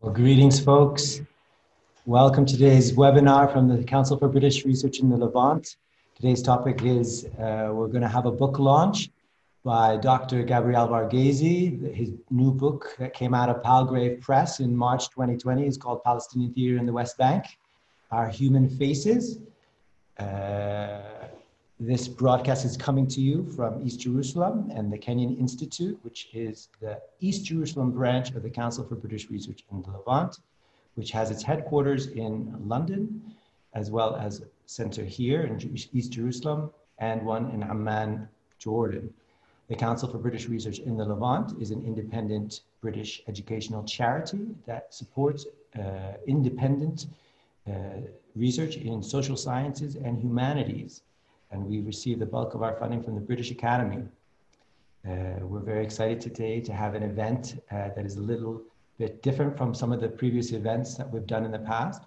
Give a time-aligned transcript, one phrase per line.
[0.00, 1.22] Well, greetings, folks.
[2.06, 5.74] Welcome to today's webinar from the Council for British Research in the Levant.
[6.14, 9.10] Today's topic is uh, we're going to have a book launch
[9.64, 10.44] by Dr.
[10.44, 11.92] Gabriel Varghese.
[11.92, 16.54] His new book that came out of Palgrave Press in March 2020 is called Palestinian
[16.54, 17.46] Theater in the West Bank
[18.12, 19.40] Our Human Faces.
[20.16, 21.00] Uh,
[21.80, 26.68] this broadcast is coming to you from East Jerusalem and the Kenyon Institute, which is
[26.80, 30.40] the East Jerusalem branch of the Council for British Research in the Levant,
[30.96, 33.22] which has its headquarters in London,
[33.74, 35.60] as well as center here in
[35.92, 39.14] East Jerusalem, and one in Amman, Jordan.
[39.68, 44.92] The Council for British Research in the Levant is an independent British educational charity that
[44.92, 45.46] supports
[45.78, 47.06] uh, independent
[47.68, 47.72] uh,
[48.34, 51.02] research in social sciences and humanities
[51.50, 54.02] and we receive the bulk of our funding from the British Academy.
[55.08, 58.62] Uh, we're very excited today to have an event uh, that is a little
[58.98, 62.02] bit different from some of the previous events that we've done in the past,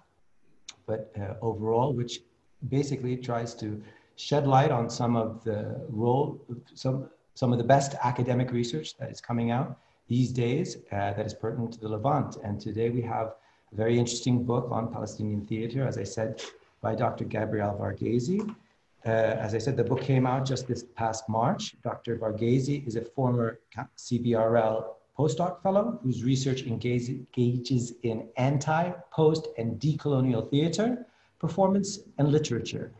[0.86, 2.20] but uh, overall, which
[2.68, 3.82] basically tries to
[4.16, 6.40] shed light on some of the role,
[6.74, 11.24] some, some of the best academic research that is coming out these days uh, that
[11.24, 12.36] is pertinent to the Levant.
[12.44, 13.34] And today we have
[13.72, 16.42] a very interesting book on Palestinian theater, as I said,
[16.82, 17.24] by Dr.
[17.24, 18.54] Gabriel Varghese.
[19.04, 21.74] Uh, as I said, the book came out just this past March.
[21.82, 22.18] Dr.
[22.18, 23.58] Varghese is a former
[23.98, 24.84] CBRL
[25.18, 31.06] postdoc fellow whose research engages in anti, post, and decolonial theater,
[31.40, 32.92] performance, and literature,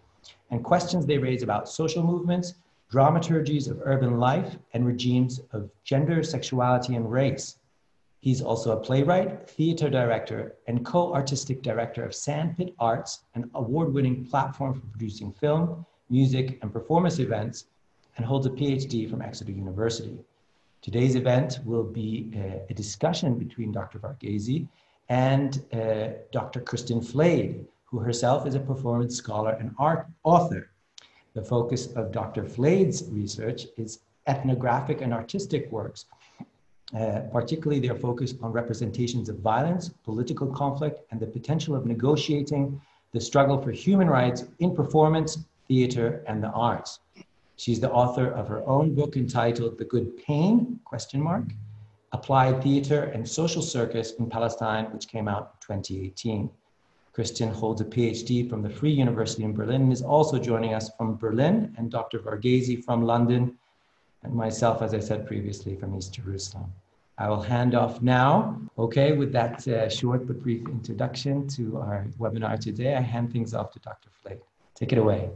[0.50, 2.54] and questions they raise about social movements,
[2.92, 7.58] dramaturgies of urban life, and regimes of gender, sexuality, and race.
[8.18, 13.94] He's also a playwright, theater director, and co artistic director of Sandpit Arts, an award
[13.94, 17.66] winning platform for producing film, music, and performance events,
[18.16, 20.18] and holds a PhD from Exeter University.
[20.82, 23.98] Today's event will be a, a discussion between Dr.
[23.98, 24.66] Varghese
[25.08, 26.60] and uh, Dr.
[26.60, 30.70] Kristin Flade, who herself is a performance scholar and art author.
[31.34, 32.44] The focus of Dr.
[32.44, 36.06] Flade's research is ethnographic and artistic works,
[36.98, 42.80] uh, particularly their focus on representations of violence, political conflict, and the potential of negotiating
[43.12, 45.38] the struggle for human rights in performance,
[45.72, 47.00] theater, and the arts.
[47.56, 51.46] She's the author of her own book entitled The Good Pain, question mark,
[52.12, 56.50] Applied Theater and Social Circus in Palestine, which came out in 2018.
[57.14, 60.90] Kristin holds a PhD from the Free University in Berlin and is also joining us
[60.98, 62.18] from Berlin, and Dr.
[62.18, 63.56] Varghese from London,
[64.24, 66.70] and myself, as I said previously, from East Jerusalem.
[67.16, 68.60] I will hand off now.
[68.76, 73.54] Okay, with that uh, short but brief introduction to our webinar today, I hand things
[73.54, 74.10] off to Dr.
[74.20, 74.42] Flade.
[74.74, 75.30] Take it away.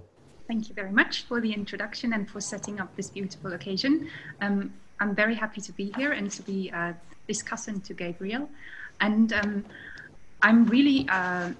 [0.48, 4.08] Thank you very much for the introduction and for setting up this beautiful occasion.
[4.40, 6.92] Um, I'm very happy to be here and to be uh,
[7.26, 8.48] discussing to Gabriel.
[9.00, 9.64] And um,
[10.42, 11.50] I'm really uh,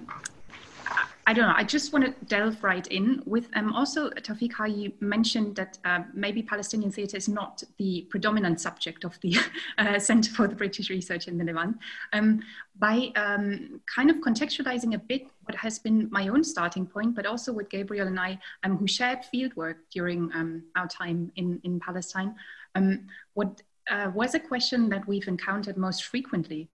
[1.27, 1.53] I don't know.
[1.57, 5.77] I just want to delve right in with um, also Tawfiq how you mentioned that
[5.83, 9.35] uh, maybe Palestinian theatre is not the predominant subject of the
[9.77, 11.77] uh, Centre for the British Research in the Levant.
[12.13, 12.39] Um,
[12.79, 17.25] by um, kind of contextualizing a bit what has been my own starting point, but
[17.25, 21.79] also with Gabriel and I, um, who shared fieldwork during um, our time in, in
[21.79, 22.35] Palestine,
[22.75, 26.69] um, what uh, was a question that we've encountered most frequently,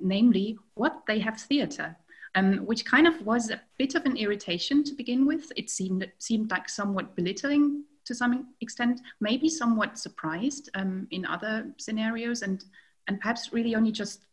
[0.00, 1.96] namely, what they have theatre
[2.34, 5.50] um, which kind of was a bit of an irritation to begin with.
[5.56, 11.70] It seemed seemed like somewhat belittling to some extent, maybe somewhat surprised um, in other
[11.78, 12.64] scenarios, and
[13.08, 14.26] and perhaps really only just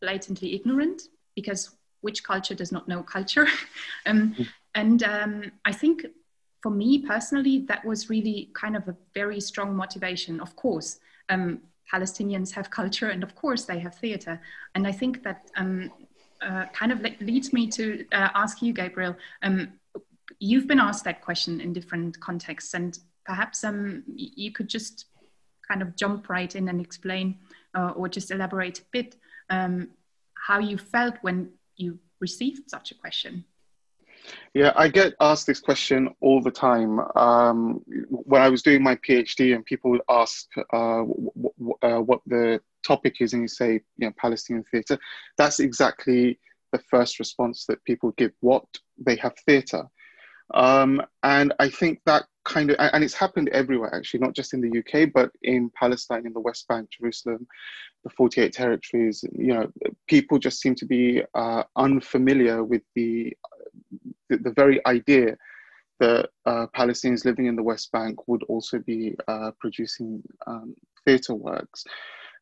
[0.00, 1.02] blatantly ignorant
[1.34, 3.46] because which culture does not know culture,
[4.06, 4.34] um,
[4.74, 6.06] and um, I think
[6.62, 10.40] for me personally that was really kind of a very strong motivation.
[10.40, 10.98] Of course.
[11.28, 11.60] Um,
[11.92, 14.40] Palestinians have culture, and of course they have theatre.
[14.74, 15.90] And I think that um,
[16.40, 19.16] uh, kind of leads me to uh, ask you, Gabriel.
[19.42, 19.74] Um,
[20.38, 25.06] you've been asked that question in different contexts, and perhaps um, you could just
[25.68, 27.38] kind of jump right in and explain
[27.74, 29.16] uh, or just elaborate a bit
[29.50, 29.88] um,
[30.34, 33.44] how you felt when you received such a question.
[34.54, 37.00] Yeah, I get asked this question all the time.
[37.16, 42.60] Um, when I was doing my PhD, and people would ask uh, uh, what the
[42.86, 44.98] topic is, and you say, you know, Palestinian theatre,
[45.36, 46.38] that's exactly
[46.72, 48.32] the first response that people give.
[48.40, 48.64] What
[48.98, 49.84] they have theatre,
[50.52, 54.60] um, and I think that kind of, and it's happened everywhere actually, not just in
[54.60, 57.46] the UK, but in Palestine, in the West Bank, Jerusalem,
[58.04, 59.24] the 48 territories.
[59.32, 59.72] You know,
[60.06, 63.36] people just seem to be uh, unfamiliar with the
[64.28, 65.36] the, very idea
[66.00, 70.74] that uh, Palestinians living in the West Bank would also be uh, producing um,
[71.04, 71.84] theatre works.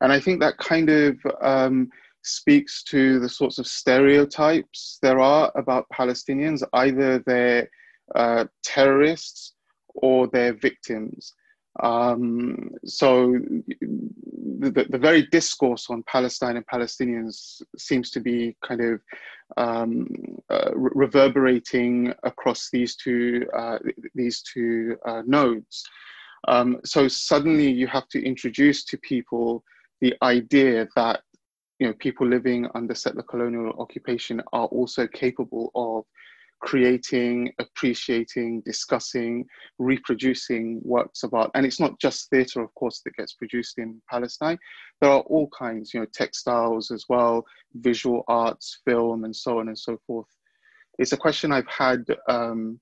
[0.01, 1.91] And I think that kind of um,
[2.23, 6.63] speaks to the sorts of stereotypes there are about Palestinians.
[6.73, 7.69] Either they're
[8.15, 9.55] uh, terrorists
[9.95, 11.35] or they're victims.
[11.81, 13.33] Um, so
[13.81, 19.01] the, the, very discourse on Palestine and Palestinians seems to be kind of
[19.57, 20.07] um,
[20.51, 23.79] uh, reverberating across these two uh,
[24.15, 25.83] these two uh, nodes.
[26.49, 29.65] Um, so suddenly you have to introduce to people
[30.03, 31.23] the idea that
[31.79, 36.05] you know people living under settler colonial occupation are also capable of
[36.63, 39.45] creating, appreciating, discussing,
[39.79, 41.51] reproducing works of art.
[41.55, 44.59] And it's not just theatre, of course, that gets produced in Palestine.
[45.01, 47.45] There are all kinds, you know, textiles as well,
[47.75, 50.29] visual arts, film, and so on and so forth.
[50.99, 52.05] It's a question I've had.
[52.29, 52.81] Um,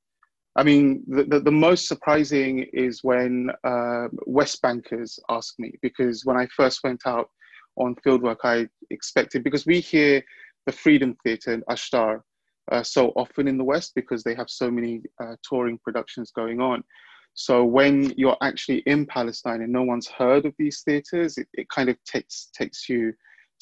[0.57, 6.25] I mean, the, the, the, most surprising is when uh, West Bankers ask me, because
[6.25, 7.31] when I first went out
[7.77, 10.23] on fieldwork, I expected, because we hear
[10.67, 12.21] the Freedom Theatre in Ashtar,
[12.71, 16.61] uh, so often in the West because they have so many uh, touring productions going
[16.61, 16.83] on.
[17.35, 21.69] So when you're actually in Palestine and no one's heard of these theaters, it, it
[21.69, 23.13] kind of takes takes you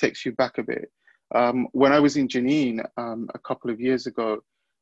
[0.01, 0.91] takes you back a bit.
[1.35, 4.39] Um, when I was in Jenin um, a couple of years ago,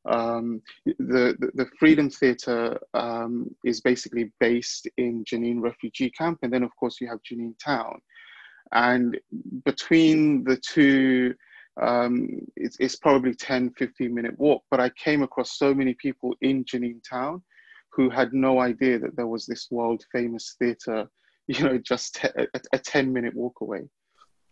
[0.08, 6.52] um, the, the, the Freedom Theatre um, is basically based in Jenin refugee camp, and
[6.52, 7.99] then of course you have Jenin town,
[8.73, 9.19] and
[9.64, 11.34] between the two
[11.82, 16.34] um, it's, it's probably 10 15 minute walk but i came across so many people
[16.40, 17.43] in jenin town
[17.93, 21.06] who had no idea that there was this world famous theater
[21.49, 23.82] you know just a, a 10 minute walk away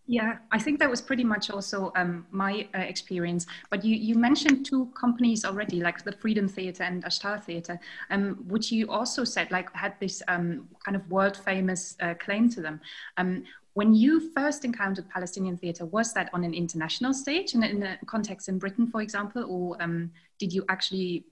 [0.07, 3.47] yeah, I think that was pretty much also um, my uh, experience.
[3.71, 7.81] But you, you mentioned two companies already, like the Freedom Theatre and Ashtar Theatre,
[8.11, 12.51] um, which you also said like had this um, kind of world famous uh, claim
[12.51, 12.81] to them.
[13.17, 17.83] Um, when you first encountered Palestinian theatre, was that on an international stage and in
[17.83, 21.25] a context in Britain, for example, or um, did you actually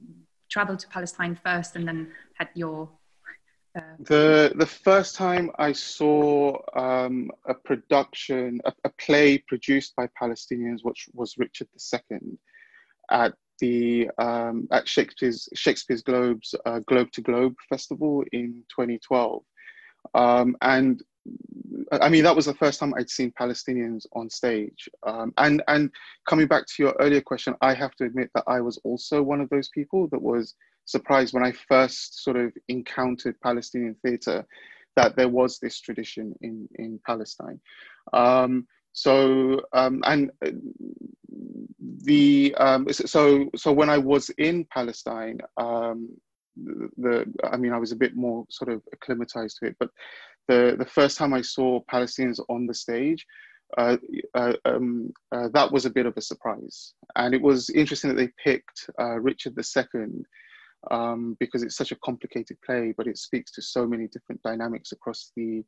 [0.48, 2.88] travel to Palestine first and then had your
[4.00, 10.80] the the first time I saw um, a production, a, a, play produced by Palestinians,
[10.82, 12.38] which was Richard II,
[13.10, 19.42] at the um, at Shakespeare's Shakespeare's Globes uh, Globe to Globe Festival in 2012,
[20.14, 21.02] um, and
[22.00, 24.88] I mean, that was the first time I'd seen Palestinians on stage.
[25.06, 25.90] Um, and and
[26.26, 29.40] coming back to your earlier question, I have to admit that I was also one
[29.40, 30.54] of those people that was
[30.92, 34.46] surprised when I first sort of encountered Palestinian theatre
[34.96, 37.60] that there was this tradition in in Palestine.
[38.12, 40.30] Um, so um, and
[42.04, 46.10] the um, so so when I was in Palestine, um,
[46.56, 49.90] the I mean I was a bit more sort of acclimatized to it, but
[50.48, 53.26] the, the first time I saw Palestinians on the stage,
[53.78, 53.96] uh,
[54.34, 56.94] uh, um, uh, that was a bit of a surprise.
[57.16, 60.24] And it was interesting that they picked uh, Richard II
[60.90, 64.92] um, because it's such a complicated play, but it speaks to so many different dynamics
[64.92, 65.64] across the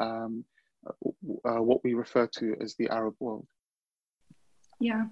[0.00, 0.44] um,
[1.44, 3.46] uh, what we refer to as the Arab world.
[4.80, 5.06] Yeah,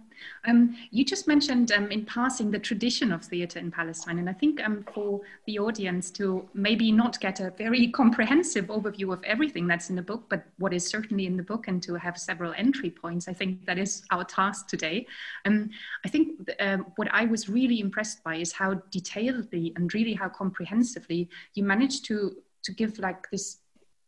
[0.46, 4.32] um, you just mentioned um, in passing the tradition of theatre in Palestine, and I
[4.32, 9.66] think um, for the audience to maybe not get a very comprehensive overview of everything
[9.66, 12.54] that's in the book, but what is certainly in the book, and to have several
[12.56, 15.04] entry points, I think that is our task today.
[15.44, 15.70] Um,
[16.04, 20.28] I think uh, what I was really impressed by is how detailedly and really how
[20.28, 23.58] comprehensively you managed to to give like this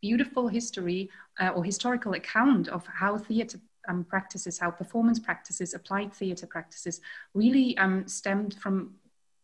[0.01, 1.11] beautiful history
[1.41, 7.01] uh, or historical account of how theatre um, practices, how performance practices, applied theatre practices
[7.35, 8.95] really um, stemmed from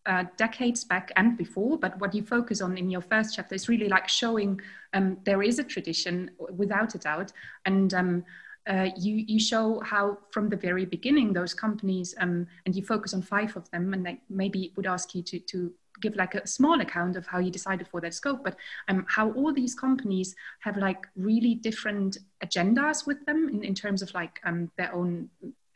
[0.07, 3.69] uh, decades back and before, but what you focus on in your first chapter is
[3.69, 4.61] really like showing
[4.93, 7.33] um, there is a tradition without a doubt.
[7.65, 8.25] And um,
[8.67, 13.15] uh, you, you show how from the very beginning those companies, um, and you focus
[13.15, 16.81] on five of them, and maybe would ask you to, to give like a small
[16.81, 18.57] account of how you decided for that scope, but
[18.89, 24.03] um, how all these companies have like really different agendas with them in, in terms
[24.03, 25.29] of like um, their own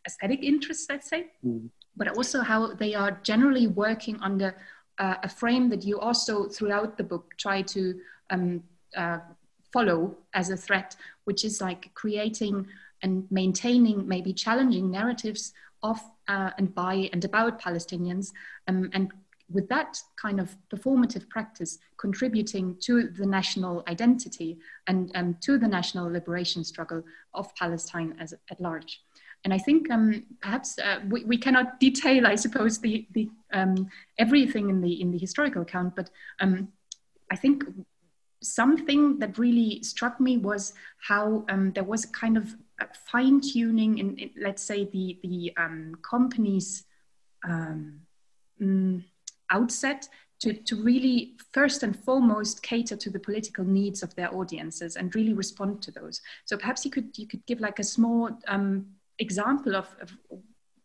[0.06, 1.68] aesthetic interests, let's say, mm.
[1.96, 4.56] but also how they are generally working under
[4.98, 8.62] uh, a frame that you also throughout the book try to um,
[8.96, 9.18] uh,
[9.72, 12.66] follow as a threat, which is like creating
[13.02, 18.32] and maintaining maybe challenging narratives of uh, and by and about Palestinians
[18.66, 19.12] um, and
[19.50, 25.68] with that kind of performative practice contributing to the national identity and um, to the
[25.68, 27.02] national liberation struggle
[27.34, 29.02] of Palestine as at large.
[29.44, 33.88] And I think um, perhaps uh, we, we, cannot detail, I suppose, the, the um,
[34.18, 36.68] everything in the in the historical account, but um,
[37.30, 37.64] I think
[38.42, 40.72] something that really struck me was
[41.06, 42.56] how um, there was a kind of
[42.94, 46.84] fine tuning in, in, let's say, the, the um, company's
[47.44, 48.00] um,
[48.60, 49.02] mm,
[49.50, 50.08] outset
[50.40, 55.14] to, to really first and foremost cater to the political needs of their audiences and
[55.14, 56.20] really respond to those.
[56.44, 58.86] So perhaps you could you could give like a small um,
[59.18, 60.16] example of, of,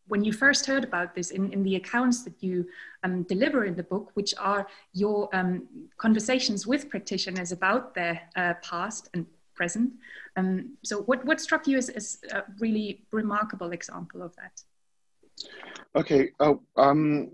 [0.07, 2.65] when you first heard about this in, in the accounts that you
[3.03, 5.67] um, deliver in the book, which are your um,
[5.97, 9.93] conversations with practitioners about their uh, past and present.
[10.35, 14.61] Um, so what, what struck you as, as a really remarkable example of that?
[15.95, 16.31] Okay.
[16.39, 17.29] Oh, um,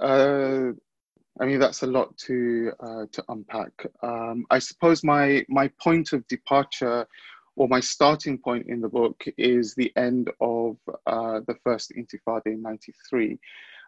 [0.00, 0.70] uh,
[1.40, 3.72] I mean, that's a lot to uh, to unpack.
[4.02, 7.06] Um, I suppose my my point of departure,
[7.56, 12.46] or my starting point in the book, is the end of uh, the first Intifada
[12.46, 13.38] in '93,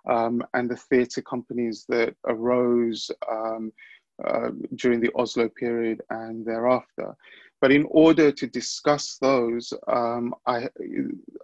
[0.08, 3.72] um, and the theatre companies that arose um,
[4.24, 7.16] uh, during the Oslo period and thereafter.
[7.60, 10.68] But in order to discuss those, um, I,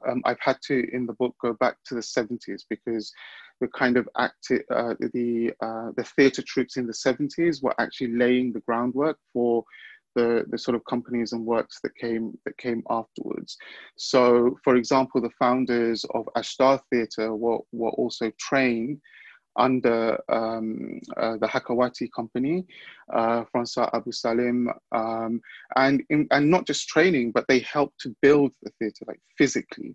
[0.09, 3.13] um, I've had to, in the book, go back to the 70s because
[3.61, 8.13] the kind of active, uh, the, uh, the theatre troops in the 70s were actually
[8.17, 9.65] laying the groundwork for
[10.15, 13.57] the, the sort of companies and works that came that came afterwards.
[13.97, 18.99] So, for example, the founders of Ashtar Theatre were, were also trained
[19.57, 22.65] under um, uh, the Hakawati company,
[23.13, 25.41] uh, Francois Abu Salem, um,
[25.77, 29.95] and, in, and not just training, but they helped to build the theatre, like physically.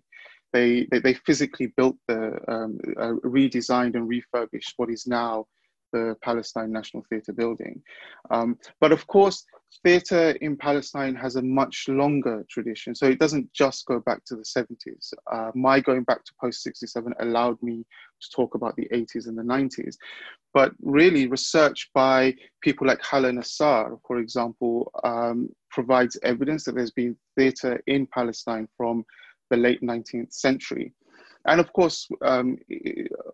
[0.52, 5.46] They, they, they physically built the, um, uh, redesigned and refurbished what is now
[5.92, 7.82] the Palestine National Theatre building.
[8.30, 9.44] Um, but of course,
[9.84, 12.94] theatre in Palestine has a much longer tradition.
[12.94, 15.12] So it doesn't just go back to the 70s.
[15.30, 17.84] Uh, my going back to post 67 allowed me
[18.20, 19.96] to talk about the 80s and the 90s.
[20.54, 26.90] But really, research by people like Hala Nassar, for example, um, provides evidence that there's
[26.90, 29.04] been theatre in Palestine from
[29.50, 30.92] the late 19th century.
[31.46, 32.58] And of course, um,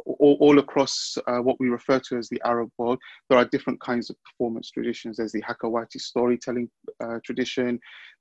[0.07, 2.99] all, all, across uh, what we refer to as the Arab world,
[3.29, 5.17] there are different kinds of performance traditions.
[5.17, 7.79] There's the Hakawati storytelling uh, tradition.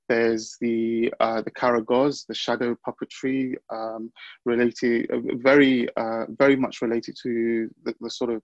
[0.08, 4.10] There's the uh, the Karagoz, the shadow puppetry, um,
[4.44, 8.42] related, uh, very uh, very much related to the, the, sort of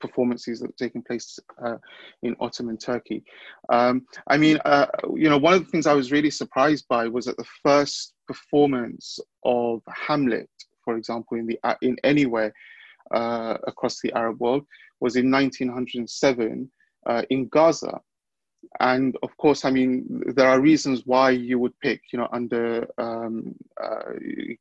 [0.00, 1.76] performances that are taking place uh,
[2.22, 3.22] in Ottoman Turkey.
[3.68, 4.58] Um, I mean,
[5.14, 8.14] you know, one of the things I was really surprised by was that the first
[8.26, 10.48] performance of Hamlet
[10.84, 12.52] for example, in the in anywhere
[13.12, 14.66] uh, across the Arab world,
[15.00, 16.70] was in 1907
[17.06, 18.00] uh, in Gaza.
[18.80, 22.86] And of course, I mean, there are reasons why you would pick, you know, under
[22.96, 24.12] um, uh,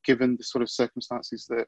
[0.04, 1.68] given the sort of circumstances that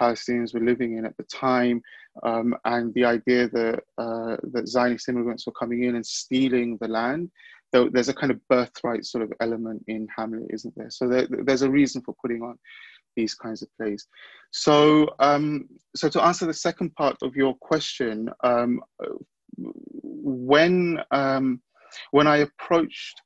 [0.00, 1.82] Palestinians were living in at the time,
[2.22, 6.88] um, and the idea that uh, that Zionist immigrants were coming in and stealing the
[6.88, 7.30] land.
[7.72, 10.90] Though there's a kind of birthright sort of element in Hamlet, isn't there?
[10.90, 12.58] So there, there's a reason for putting on
[13.16, 14.06] these kinds of plays.
[14.50, 18.80] So, um, so to answer the second part of your question, um,
[19.58, 21.60] when um,
[22.10, 23.20] when I approached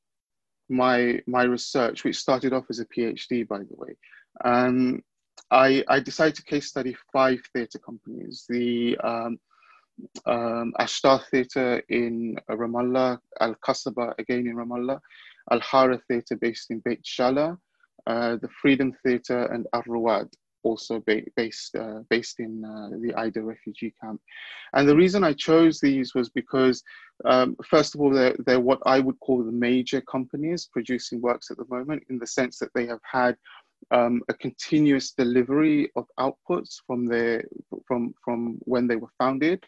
[0.68, 3.96] my my research, which started off as a PhD, by the way,
[4.44, 5.02] um,
[5.50, 9.38] I, I decided to case study five theatre companies: the um,
[10.26, 15.00] um, Ashtar Theatre in Ramallah, Al Kasaba again in Ramallah,
[15.50, 17.54] Al Hara Theatre based in Beit uh,
[18.06, 19.82] the Freedom Theatre and Ar
[20.62, 24.20] also ba based uh, based in uh, the Aida refugee camp.
[24.74, 26.82] And the reason I chose these was because,
[27.24, 31.50] um, first of all, they're, they're what I would call the major companies producing works
[31.50, 33.36] at the moment, in the sense that they have had
[33.90, 37.44] um, a continuous delivery of outputs from their
[37.86, 39.64] from from when they were founded.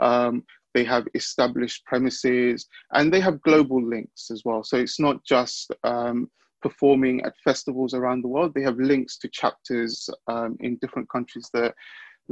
[0.00, 4.64] Um, they have established premises and they have global links as well.
[4.64, 6.28] So it's not just um,
[6.64, 8.52] performing at festivals around the world.
[8.54, 11.74] They have links to chapters um, in different countries that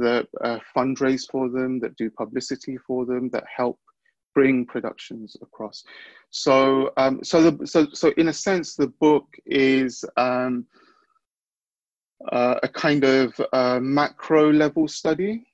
[0.05, 3.77] that uh, fundraise for them, that do publicity for them, that help
[4.33, 5.83] bring productions across.
[6.31, 10.65] So, um, so, the, so, so in a sense, the book is um,
[12.31, 15.45] uh, a kind of uh, macro level study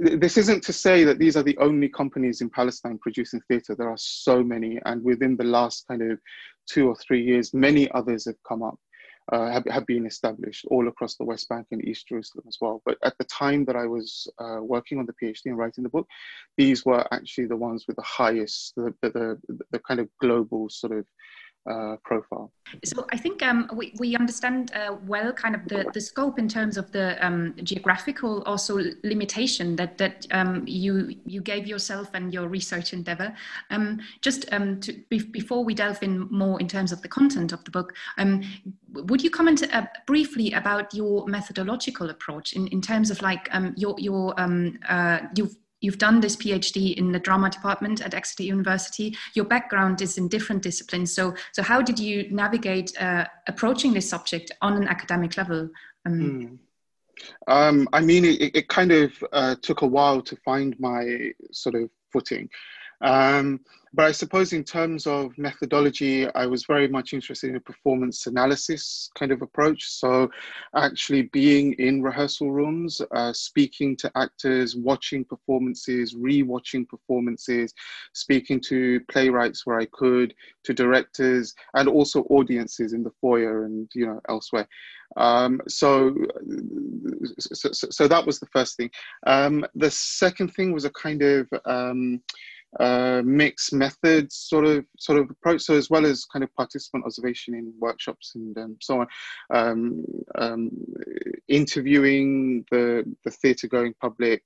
[0.00, 3.74] this isn't to say that these are the only companies in Palestine producing theatre.
[3.74, 6.18] There are so many, and within the last kind of
[6.66, 8.78] two or three years, many others have come up,
[9.32, 12.82] uh, have, have been established all across the West Bank and East Jerusalem as well.
[12.86, 15.90] But at the time that I was uh, working on the PhD and writing the
[15.90, 16.08] book,
[16.56, 20.68] these were actually the ones with the highest, the, the, the, the kind of global
[20.70, 21.04] sort of
[21.70, 22.50] uh, profile.
[22.84, 26.48] So I think um, we, we understand uh, well kind of the, the scope in
[26.48, 32.32] terms of the um, geographical also limitation that that um, you you gave yourself and
[32.32, 33.32] your research endeavor.
[33.70, 37.52] Um, just um, to, be, before we delve in more in terms of the content
[37.52, 38.42] of the book, um,
[38.92, 43.94] would you comment uh, briefly about your methodological approach in, in terms of like your
[43.98, 49.14] your uh, you've you've done this PhD in the drama department at Exeter University.
[49.34, 51.14] Your background is in different disciplines.
[51.14, 55.68] So, so how did you navigate uh, approaching this subject on an academic level?
[56.06, 56.58] Um,
[57.48, 57.52] mm.
[57.52, 61.74] um, I mean, it, it kind of uh, took a while to find my sort
[61.74, 62.48] of footing.
[63.02, 63.60] Um,
[63.94, 68.26] but I suppose in terms of methodology, I was very much interested in a performance
[68.26, 69.84] analysis kind of approach.
[69.90, 70.30] So
[70.74, 77.74] actually being in rehearsal rooms, uh, speaking to actors, watching performances, re-watching performances,
[78.14, 80.32] speaking to playwrights where I could,
[80.64, 84.66] to directors, and also audiences in the foyer and you know elsewhere.
[85.16, 86.14] Um, so,
[87.38, 88.90] so, so, that was the first thing.
[89.26, 92.22] Um, the second thing was a kind of um,
[92.80, 95.62] uh, mixed methods sort of sort of approach.
[95.62, 99.06] So as well as kind of participant observation in workshops and um, so on,
[99.50, 100.04] um,
[100.36, 100.70] um,
[101.48, 104.42] interviewing the the theatre going public.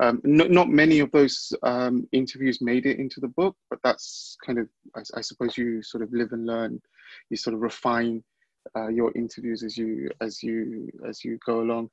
[0.00, 4.36] Um, not, not many of those um, interviews made it into the book, but that's
[4.44, 6.80] kind of I, I, suppose you sort of live and learn.
[7.30, 8.22] You sort of refine.
[8.76, 11.90] Uh, your interviews as you as you as you go along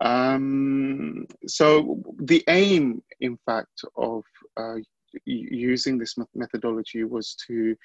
[0.00, 4.24] um, so the aim in fact of
[4.56, 4.76] uh,
[5.24, 7.76] using this methodology was to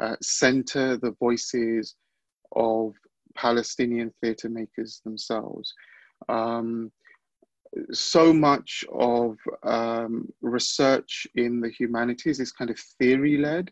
[0.00, 1.96] uh, center the voices
[2.56, 2.94] of
[3.34, 5.72] Palestinian theatre makers themselves.
[6.28, 6.90] Um,
[7.92, 13.70] so much of um, research in the humanities is kind of theory led.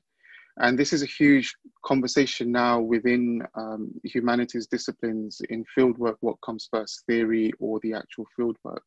[0.59, 6.69] And this is a huge conversation now within um, humanities disciplines in fieldwork what comes
[6.71, 8.85] first, theory or the actual fieldwork.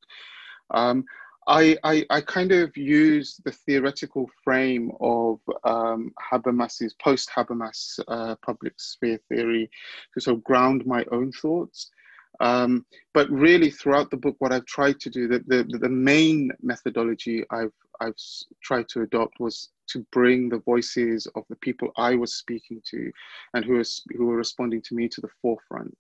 [0.72, 1.06] Um,
[1.48, 8.36] I, I, I, kind of use the theoretical frame of um, Habermas's post Habermas uh,
[8.46, 9.70] public sphere theory
[10.14, 11.92] to sort of ground my own thoughts.
[12.40, 16.52] Um, but really, throughout the book, what I've tried to do, the, the, the main
[16.62, 18.16] methodology I've, I've
[18.62, 23.12] tried to adopt was to bring the voices of the people I was speaking to
[23.54, 25.96] and who, was, who were responding to me to the forefront.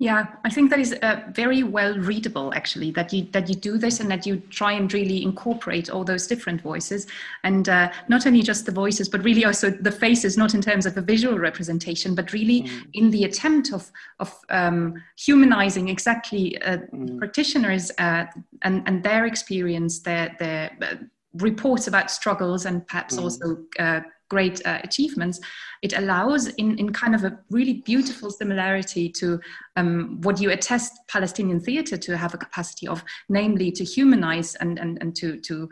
[0.00, 3.76] Yeah, I think that is uh, very well readable actually that you that you do
[3.76, 7.06] this and that you try and really incorporate all those different voices
[7.44, 10.86] and uh, not only just the voices but really also the faces not in terms
[10.86, 12.86] of a visual representation but really mm.
[12.94, 17.18] in the attempt of of um, humanizing exactly uh, mm.
[17.18, 18.24] practitioners uh,
[18.62, 20.94] and and their experience their their uh,
[21.34, 23.22] reports about struggles and perhaps mm.
[23.22, 25.40] also uh, great uh, achievements,
[25.82, 29.38] it allows in, in kind of a really beautiful similarity to
[29.76, 34.78] um, what you attest Palestinian theatre to have a capacity of, namely to humanize and,
[34.78, 35.68] and, and to, to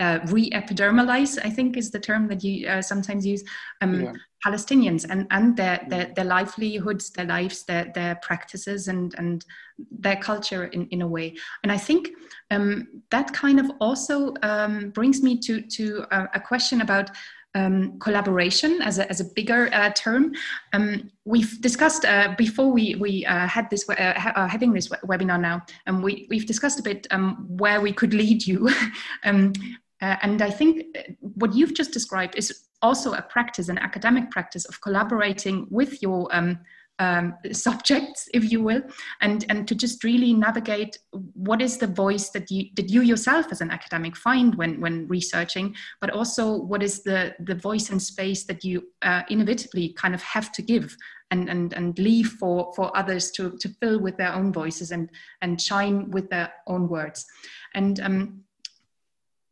[0.00, 3.42] uh, re-epidermalize, I think is the term that you uh, sometimes use,
[3.80, 4.12] um, yeah.
[4.46, 9.44] Palestinians and, and their, their, their, livelihoods, their lives, their, their practices and, and
[9.90, 11.34] their culture in, in a way.
[11.64, 12.10] And I think
[12.52, 17.10] um, that kind of also um, brings me to, to a, a question about
[17.54, 20.32] um, collaboration as a, as a bigger uh, term.
[20.72, 25.40] Um, we've discussed uh, before we, we uh, had this uh, uh, having this webinar
[25.40, 28.68] now, and um, we, we've discussed a bit um, where we could lead you.
[29.24, 29.52] Um,
[30.00, 34.64] uh, and I think what you've just described is also a practice, an academic practice
[34.64, 36.28] of collaborating with your
[36.98, 38.82] um, subjects, if you will,
[39.20, 40.98] and and to just really navigate
[41.34, 45.06] what is the voice that you that you yourself as an academic find when when
[45.08, 50.14] researching, but also what is the the voice and space that you uh, inevitably kind
[50.14, 50.96] of have to give
[51.30, 55.10] and and and leave for for others to to fill with their own voices and
[55.42, 57.26] and shine with their own words,
[57.74, 58.44] and um,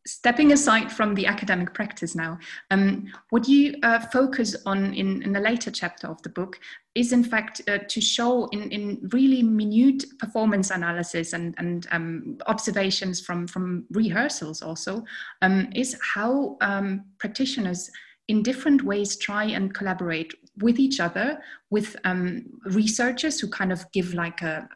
[0.07, 2.39] stepping aside from the academic practice now,
[2.71, 6.59] um, what you uh, focus on in, in the later chapter of the book
[6.97, 12.37] is in fact uh, to show in, in really minute performance analysis and, and um,
[12.47, 15.05] observations from, from rehearsals also,
[15.43, 17.91] um, is how um, practitioners
[18.27, 23.89] in different ways try and collaborate with each other, with um, researchers who kind of
[23.91, 24.67] give like a,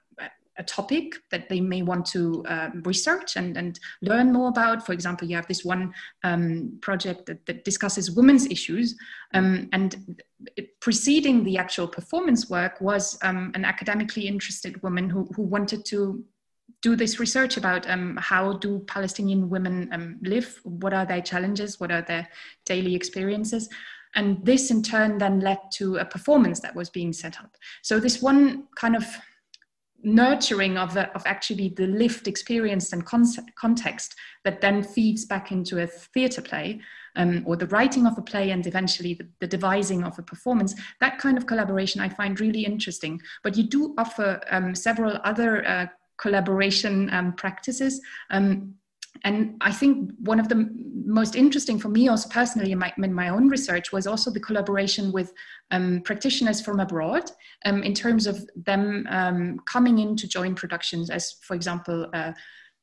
[0.58, 4.86] a topic that they may want to um, research and, and learn more about.
[4.86, 8.96] For example, you have this one um, project that, that, discusses women's issues,
[9.34, 10.22] um, and
[10.82, 16.24] preceding the actual performance work was um, an academically interested woman who, who wanted to
[16.82, 21.80] do this research about um, how do Palestinian women um, live, what are their challenges,
[21.80, 22.28] what are their
[22.66, 23.70] daily experiences.
[24.16, 27.56] And this in turn then led to a performance that was being set up.
[27.82, 29.06] So this one kind of
[30.04, 35.52] nurturing of, the, of actually the lived experience and concept, context that then feeds back
[35.52, 36.80] into a theatre play
[37.16, 40.74] um, or the writing of a play and eventually the, the, devising of a performance
[41.00, 43.22] that kind of collaboration i find really interesting.
[43.44, 45.88] But you do offer um, several other uh,
[46.18, 48.00] collaboration um, practices.
[48.30, 48.76] Um,
[49.24, 50.70] and I think one of the
[51.06, 54.40] most interesting for me, also personally, in my, in my own research, was also the
[54.40, 55.34] collaboration with
[55.72, 57.30] um, practitioners from abroad
[57.66, 62.32] um, in terms of them um, coming in to join productions, as, for example, uh,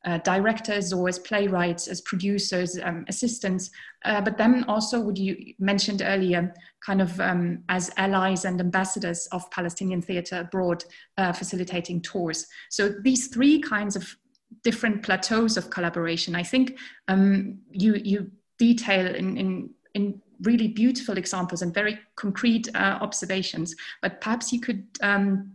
[0.05, 3.71] uh, directors or as playwrights, as producers, um, assistants,
[4.05, 9.27] uh, but then also, what you mentioned earlier, kind of um, as allies and ambassadors
[9.33, 10.85] of Palestinian theatre abroad,
[11.17, 12.47] uh, facilitating tours.
[12.71, 14.17] So these three kinds of
[14.63, 16.35] different plateaus of collaboration.
[16.35, 22.69] I think um, you you detail in, in in really beautiful examples and very concrete
[22.75, 23.75] uh, observations.
[24.03, 25.53] But perhaps you could um,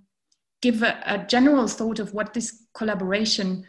[0.62, 3.66] give a, a, general thought of what this collaboration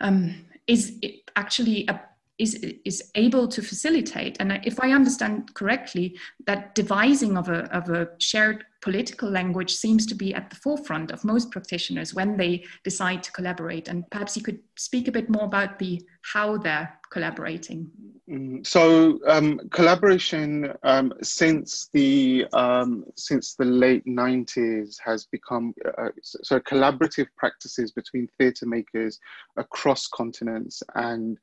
[0.00, 0.98] um, is
[1.36, 2.00] actually a,
[2.38, 4.36] is is able to facilitate.
[4.40, 10.04] And if I understand correctly, that devising of a of a shared political language seems
[10.06, 13.88] to be at the forefront of most practitioners when they decide to collaborate.
[13.88, 17.90] And perhaps you could speak a bit more about the how they're collaborating.
[18.28, 26.08] Mm, so um, collaboration um, since the um, since the late 90s has become uh,
[26.20, 29.18] so collaborative practices between theatre makers
[29.56, 31.38] across continents and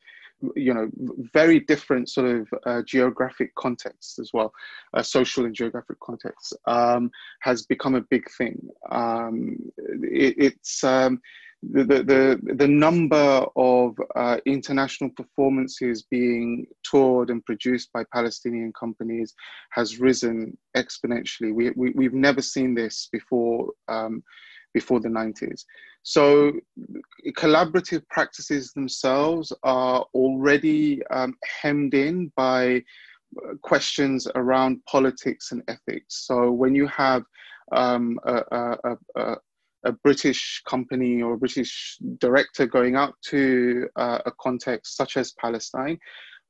[0.56, 0.90] you know
[1.34, 4.54] very different sort of uh, geographic contexts as well
[4.94, 8.58] uh, social and geographic contexts um, has become a big thing
[8.92, 9.58] um,
[10.04, 11.20] it, it's um,
[11.62, 19.34] the, the, the number of uh, international performances being toured and produced by Palestinian companies
[19.72, 21.54] has risen exponentially.
[21.54, 24.24] We, we, we've never seen this before um,
[24.74, 25.66] before the 90s.
[26.04, 26.54] So,
[27.32, 32.84] collaborative practices themselves are already um, hemmed in by
[33.38, 36.26] uh, questions around politics and ethics.
[36.26, 37.24] So, when you have
[37.72, 39.38] um, a, a, a,
[39.84, 45.34] a, British company or a British director going out to uh, a context such as
[45.34, 46.00] Palestine,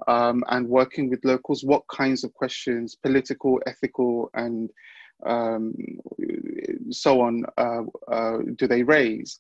[0.08, 4.70] um, and working with locals, what kinds of questions, political, ethical, and
[5.26, 5.74] um,
[6.92, 9.38] so on uh, uh, do they raise?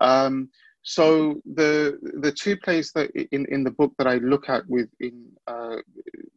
[0.00, 0.50] Um,
[0.82, 4.88] so the the two plays that in, in the book that I look at with
[5.00, 5.76] in uh,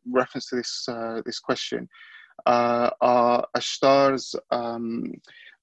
[0.10, 1.88] reference to this uh, this question
[2.46, 5.14] uh, are Ashtar's um,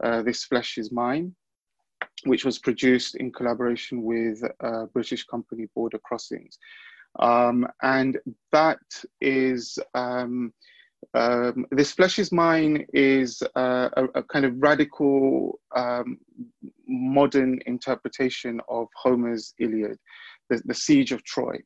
[0.03, 1.35] uh, "This Flesh Is Mine,"
[2.25, 4.43] which was produced in collaboration with
[4.93, 6.59] British company Border Crossings,
[7.19, 8.19] um, and
[8.53, 8.81] that
[9.21, 9.79] is.
[9.95, 10.53] Um,
[11.14, 16.18] um, this flesh is mine is uh, a, a, kind of radical um,
[16.87, 19.98] modern interpretation of Homer's Iliad,
[20.50, 21.56] the, the, siege of Troy.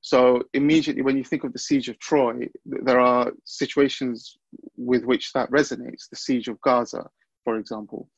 [0.00, 4.36] So immediately when you think of the siege of Troy, there are situations
[4.76, 6.08] with which that resonates.
[6.10, 7.08] The siege of Gaza,
[7.42, 8.08] for example.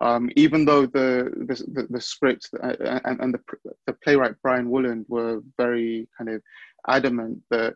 [0.00, 3.40] Um, even though the the, the, the script uh, and, and the,
[3.86, 6.42] the playwright Brian Woolland were very kind of
[6.86, 7.74] adamant that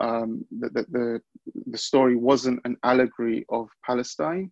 [0.00, 1.20] um, the, the,
[1.66, 4.50] the story wasn't an allegory of Palestine.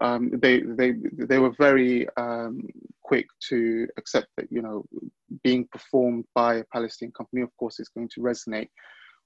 [0.00, 2.66] Um, they, they, they were very um,
[3.02, 4.84] quick to accept that, you know,
[5.42, 8.68] being performed by a Palestinian company, of course, is going to resonate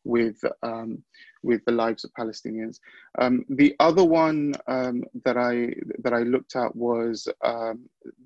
[0.05, 1.03] with, um,
[1.43, 2.79] with the lives of Palestinians.
[3.19, 7.29] Um, the other one um, that, I, that I looked at was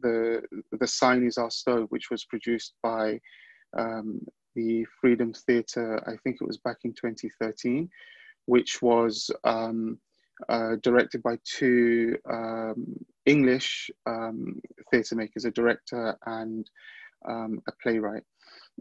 [0.00, 3.20] the, the Sign is Our Stove, which was produced by
[3.78, 4.20] um,
[4.54, 7.88] the Freedom Theatre, I think it was back in 2013,
[8.46, 9.98] which was um,
[10.48, 14.60] uh, directed by two um, English um,
[14.90, 16.68] theatre makers, a director and
[17.28, 18.24] um, a playwright.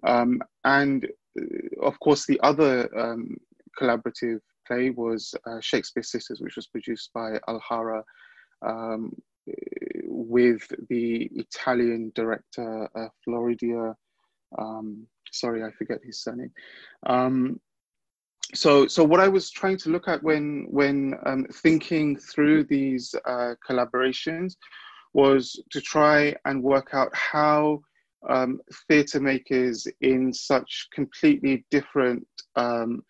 [0.05, 1.05] Um, and
[1.39, 3.37] uh, of course, the other um,
[3.79, 8.03] collaborative play was uh, Shakespeare Sisters, which was produced by Alhara
[10.05, 13.95] with the Italian director uh, Floridia
[14.57, 16.51] um, sorry, I forget his surname.
[17.05, 17.59] Um,
[18.53, 23.15] so, so what I was trying to look at when when um, thinking through these
[23.25, 24.55] uh, collaborations
[25.13, 27.81] was to try and work out how
[28.29, 33.01] um, theatre makers in such completely different um,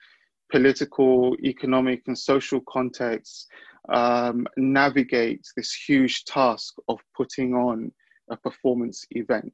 [0.51, 3.47] political, economic, and social contexts
[3.89, 7.91] um, navigate this huge task of putting on
[8.29, 9.51] a performance event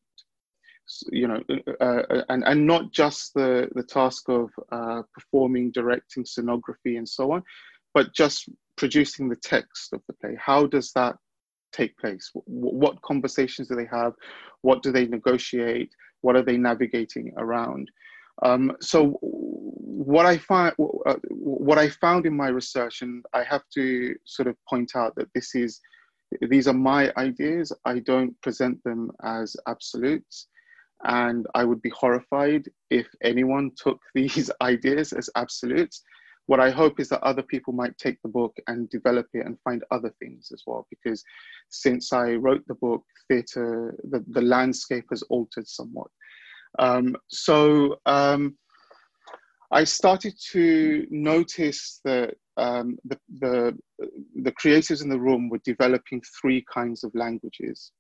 [1.12, 1.42] you know,
[1.82, 7.08] uh, uh, and, and not just the, the task of uh, performing, directing, scenography, and
[7.08, 7.44] so on,
[7.94, 10.36] but just producing the text of the play.
[10.40, 11.16] How does that
[11.74, 12.32] take place?
[12.46, 14.14] What conversations do they have?
[14.62, 15.92] What do they negotiate?
[16.22, 17.90] What are they navigating around?
[18.44, 20.74] Um, so what I find,
[21.06, 25.16] uh, what I found in my research, and I have to sort of point out
[25.16, 25.82] that this is,
[26.50, 27.72] these are my ideas.
[27.86, 30.48] I don't present them as absolutes,
[31.04, 36.02] and I would be horrified if anyone took these ideas as absolutes.
[36.48, 39.60] What I hope is that other people might take the book and develop it and
[39.66, 41.22] find other things as well, because
[41.70, 46.08] since I wrote the book, theatre, the, the landscape has altered somewhat.
[46.80, 48.58] Um, so um,
[49.72, 53.78] I started to notice that um, the, the,
[54.42, 57.92] the creators in the room were developing three kinds of languages.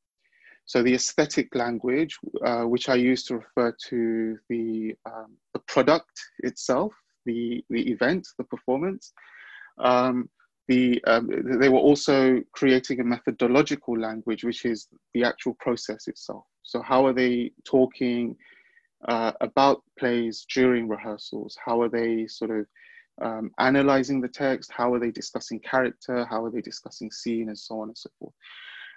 [0.67, 6.11] So the aesthetic language, uh, which I use to refer to the, um, the product
[6.39, 6.93] itself,
[7.25, 9.13] the, the event, the performance.
[9.79, 10.29] Um,
[10.67, 11.29] the, um,
[11.61, 16.43] they were also creating a methodological language, which is the actual process itself.
[16.63, 18.35] So how are they talking
[19.07, 21.57] uh, about plays during rehearsals?
[21.63, 22.65] How are they sort of
[23.21, 24.69] um, analyzing the text?
[24.73, 26.25] How are they discussing character?
[26.25, 28.33] How are they discussing scene and so on and so forth?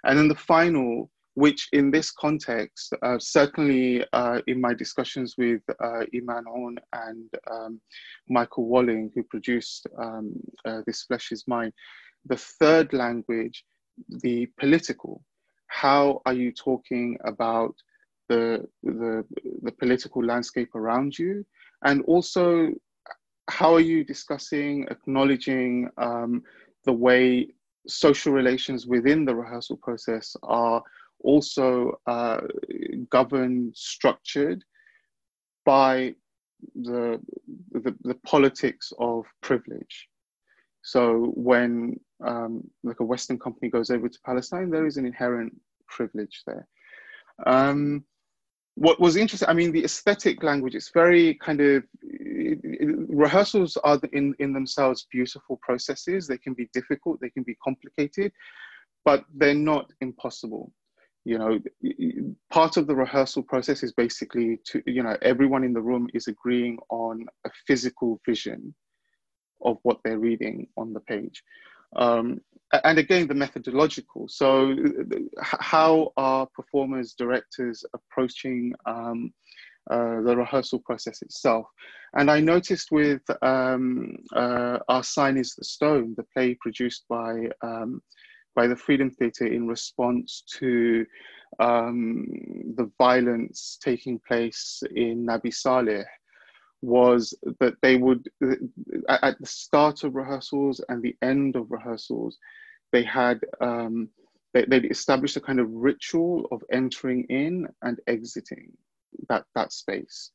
[0.03, 5.61] And then the final, which in this context, uh, certainly uh, in my discussions with
[5.79, 7.81] uh, Iman Aoun and um,
[8.27, 10.33] Michael Walling, who produced um,
[10.65, 11.71] uh, This Flesh is Mine,
[12.25, 13.63] the third language,
[14.21, 15.23] the political,
[15.67, 17.75] how are you talking about
[18.27, 19.23] the, the,
[19.63, 21.45] the political landscape around you?
[21.85, 22.69] And also,
[23.49, 26.43] how are you discussing, acknowledging um,
[26.85, 27.47] the way
[27.87, 30.83] social relations within the rehearsal process are
[31.23, 32.41] also uh,
[33.09, 34.63] governed, structured
[35.65, 36.13] by
[36.75, 37.19] the,
[37.71, 40.07] the, the, politics of privilege.
[40.83, 45.53] So when um, like a Western company goes over to Palestine, there is an inherent
[45.87, 46.67] privilege there.
[47.45, 48.03] Um,
[48.75, 53.77] what was interesting, I mean, the aesthetic language, it's very kind of, it, it, rehearsals
[53.83, 56.25] are in, in themselves beautiful processes.
[56.25, 58.31] They can be difficult, they can be complicated,
[59.03, 60.71] but they're not impossible.
[61.23, 61.59] You know,
[62.49, 66.27] part of the rehearsal process is basically to, you know, everyone in the room is
[66.27, 68.73] agreeing on a physical vision
[69.63, 71.43] of what they're reading on the page.
[71.95, 72.41] Um,
[72.83, 74.27] and again, the methodological.
[74.29, 74.75] So,
[75.41, 79.33] how are performers, directors approaching um,
[79.89, 81.65] uh, the rehearsal process itself?
[82.13, 87.49] And I noticed with um, uh, Our Sign is the Stone, the play produced by
[87.61, 88.01] um,
[88.55, 91.05] by the Freedom Theatre in response to
[91.59, 92.25] um,
[92.75, 96.05] the violence taking place in Nabi Saleh
[96.81, 98.27] was that they would,
[99.07, 102.37] at the start of rehearsals and the end of rehearsals,
[102.91, 104.09] they had, um,
[104.53, 108.71] they, they'd established a kind of ritual of entering in and exiting
[109.29, 110.31] that, that space.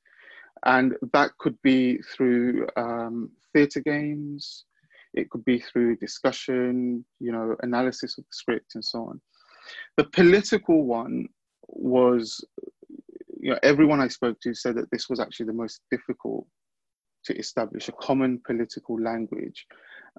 [0.64, 4.64] And that could be through um, theatre games,
[5.16, 9.20] it could be through discussion, you know, analysis of the script and so on.
[9.96, 11.28] The political one
[11.68, 12.44] was
[13.40, 16.46] you know, everyone I spoke to said that this was actually the most difficult
[17.24, 19.66] to establish a common political language.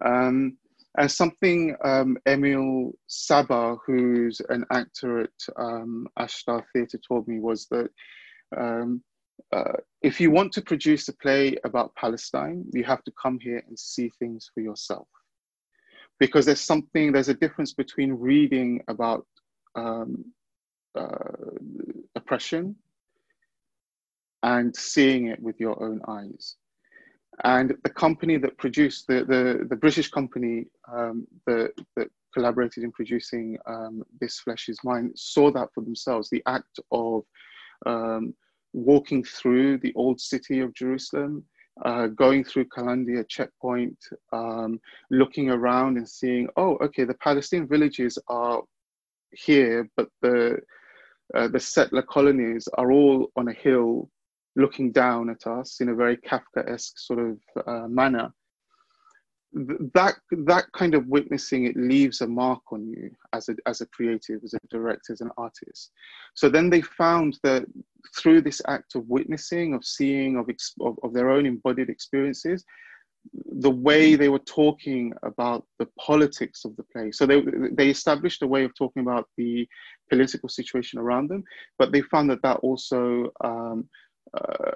[0.03, 0.57] Um,
[0.97, 7.67] and something um, Emil Saba, who's an actor at um, Ashtar Theatre, told me was
[7.67, 7.89] that
[8.55, 9.03] um,
[9.53, 13.63] uh, if you want to produce a play about Palestine, you have to come here
[13.67, 15.07] and see things for yourself.
[16.19, 19.25] Because there's something, there's a difference between reading about
[19.75, 20.25] um,
[20.95, 21.33] uh,
[22.15, 22.75] oppression
[24.43, 26.55] and seeing it with your own eyes.
[27.43, 32.91] And the company that produced, the, the, the British company um, that, that collaborated in
[32.91, 36.29] producing um, This Flesh is Mine, saw that for themselves.
[36.29, 37.23] The act of
[37.85, 38.33] um,
[38.73, 41.43] walking through the old city of Jerusalem,
[41.85, 43.97] uh, going through Kalandia checkpoint,
[44.33, 44.79] um,
[45.11, 48.61] looking around and seeing, oh, okay, the Palestinian villages are
[49.31, 50.57] here, but the
[51.35, 54.09] uh, the settler colonies are all on a hill
[54.55, 58.33] looking down at us in a very Kafkaesque sort of uh, manner.
[59.53, 63.85] That that kind of witnessing it leaves a mark on you as a as a
[63.87, 65.91] creative, as a director, as an artist.
[66.33, 67.65] So then they found that
[68.15, 70.49] through this act of witnessing, of seeing, of
[70.81, 72.65] of, of their own embodied experiences,
[73.59, 77.11] the way they were talking about the politics of the play.
[77.11, 79.67] So they, they established a way of talking about the
[80.09, 81.43] political situation around them,
[81.77, 83.89] but they found that that also um,
[84.33, 84.71] uh,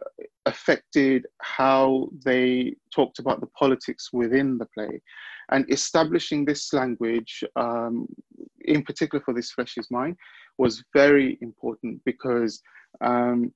[0.46, 5.02] affected how they talked about the politics within the play.
[5.52, 8.08] And establishing this language, um,
[8.66, 10.16] in particular for This Flesh Is Mine,
[10.58, 12.62] was very important because,
[13.02, 13.54] um,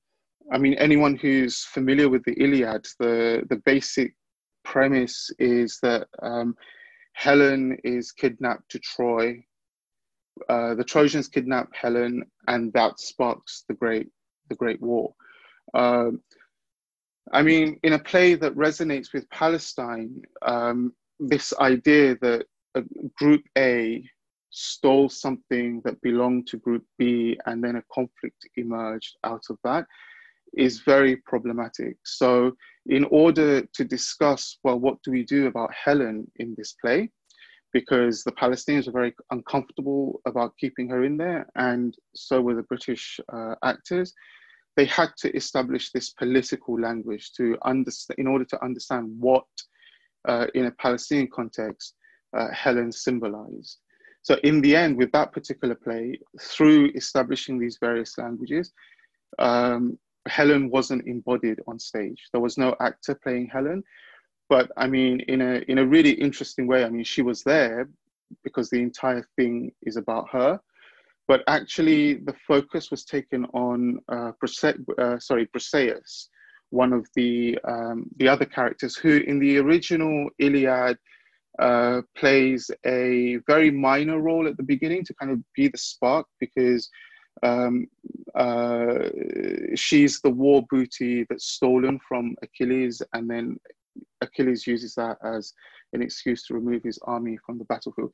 [0.52, 4.14] I mean, anyone who's familiar with the Iliad, the, the basic
[4.64, 6.54] premise is that um,
[7.14, 9.42] Helen is kidnapped to Troy.
[10.50, 14.08] Uh, the Trojans kidnap Helen, and that sparks the great
[14.48, 15.12] the Great War.
[15.74, 16.20] Um,
[17.32, 22.46] I mean, in a play that resonates with Palestine, um, this idea that
[23.16, 24.04] Group A
[24.50, 29.86] stole something that belonged to Group B and then a conflict emerged out of that
[30.56, 31.96] is very problematic.
[32.04, 32.52] So,
[32.86, 37.10] in order to discuss, well, what do we do about Helen in this play?
[37.72, 42.62] Because the Palestinians are very uncomfortable about keeping her in there, and so were the
[42.62, 44.14] British uh, actors
[44.76, 49.44] they had to establish this political language to understand in order to understand what
[50.28, 51.94] uh, in a palestinian context
[52.36, 53.78] uh, helen symbolized.
[54.22, 58.72] So in the end with that particular play through establishing these various languages
[59.38, 62.28] um, helen wasn't embodied on stage.
[62.32, 63.82] There was no actor playing helen.
[64.48, 67.88] But i mean in a in a really interesting way i mean she was there
[68.44, 70.60] because the entire thing is about her
[71.28, 74.32] but actually the focus was taken on uh,
[74.98, 76.28] uh, sorry Briseis,
[76.70, 80.98] one of the um, the other characters who in the original Iliad
[81.58, 86.26] uh, plays a very minor role at the beginning to kind of be the spark
[86.38, 86.88] because
[87.42, 87.86] um,
[88.34, 89.08] uh,
[89.74, 93.56] she's the war booty that's stolen from Achilles and then
[94.20, 95.52] Achilles uses that as
[95.96, 98.12] an excuse to remove his army from the battlefield.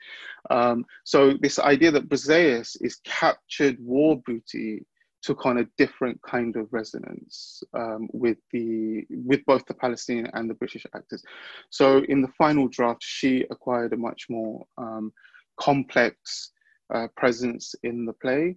[0.51, 4.87] Um, so this idea that Briseis is captured war booty
[5.23, 10.51] took on a different kind of resonance um, with the with both the Palestinian and
[10.51, 11.23] the British actors.
[11.71, 15.13] So in the final draft, she acquired a much more um,
[15.61, 16.51] complex
[16.93, 18.57] uh, presence in the play,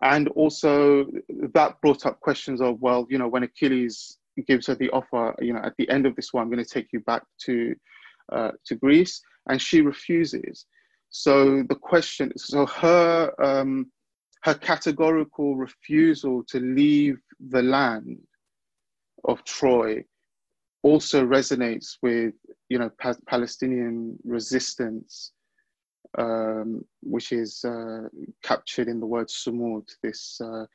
[0.00, 1.06] and also
[1.52, 5.52] that brought up questions of well, you know, when Achilles gives her the offer, you
[5.52, 7.74] know, at the end of this one, I'm going to take you back to
[8.32, 10.66] uh, to Greece, and she refuses.
[11.10, 13.90] So the question, so her um,
[14.42, 17.18] her categorical refusal to leave
[17.50, 18.18] the land
[19.24, 20.04] of Troy
[20.82, 22.34] also resonates with
[22.68, 25.32] you know pa- Palestinian resistance,
[26.18, 28.08] um, which is uh,
[28.42, 30.66] captured in the word sumud, this uh,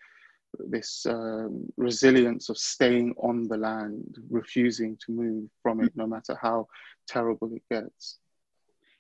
[0.68, 6.38] this um, resilience of staying on the land, refusing to move from it, no matter
[6.42, 6.68] how
[7.08, 8.20] terrible it gets.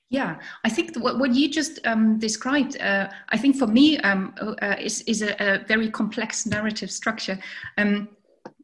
[0.09, 4.33] Yeah, I think what, what you just um, described, uh, I think for me, um,
[4.39, 7.37] uh, is, is a, a, very complex narrative structure.
[7.77, 8.07] Um,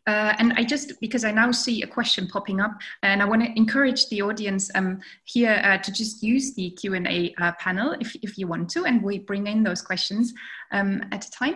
[0.05, 3.41] uh, and I just, because I now see a question popping up, and I want
[3.41, 8.13] to encourage the audience um, here uh, to just use the Q&A uh, panel if,
[8.21, 10.33] if you want to, and we bring in those questions
[10.71, 11.55] um, at a time.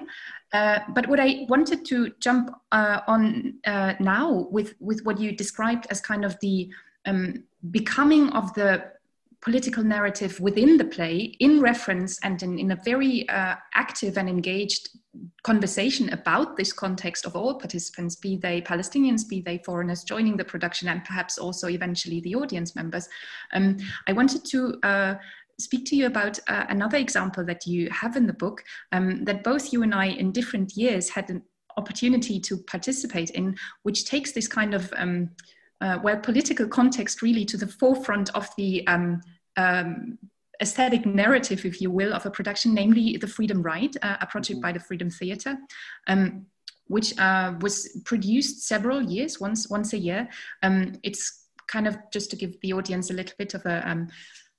[0.54, 5.34] Uh, but what I wanted to jump uh, on uh, now with, with what you
[5.34, 6.70] described as kind of the
[7.06, 8.92] um, becoming of the
[9.42, 14.28] political narrative within the play in reference and in, in a very uh, active and
[14.28, 14.90] engaged
[15.44, 20.44] conversation about this context of all participants, be they Palestinians, be they foreigners joining the
[20.44, 23.08] production, and perhaps also eventually the audience members.
[23.54, 25.16] Um, I wanted to uh,
[25.60, 29.44] speak to you about uh, another example that you have in the book um, that
[29.44, 31.42] both you and I, in different years, had an
[31.78, 35.30] opportunity to participate in, which takes this kind of um,
[35.82, 39.22] uh, well political context really to the forefront of the um,
[39.58, 40.18] um,
[40.62, 44.58] aesthetic narrative, if you will, of a production, namely the Freedom Ride, uh, a project
[44.58, 44.68] mm-hmm.
[44.68, 45.58] by the Freedom Theatre.
[46.08, 46.48] Um,
[46.90, 50.30] which uh, was produced several years, once once a year.
[50.64, 54.08] Um, it's kind of just to give the audience a little bit of a um,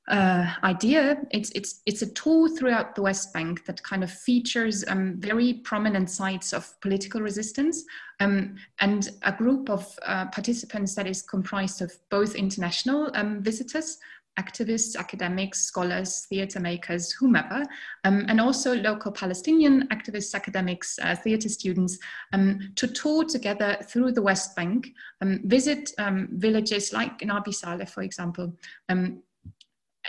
[0.09, 1.19] uh, idea.
[1.31, 5.55] It's, it's, it's a tool throughout the West Bank that kind of features um, very
[5.65, 7.85] prominent sites of political resistance
[8.21, 13.99] um, and a group of uh, participants that is comprised of both international um, visitors,
[14.39, 17.65] activists, academics, scholars, theatre makers, whomever,
[18.05, 21.99] um, and also local Palestinian activists, academics, uh, theatre students,
[22.33, 25.91] um, to tour together through the West Bank, um, visit
[26.31, 28.57] villages like Nabi Saleh, for example,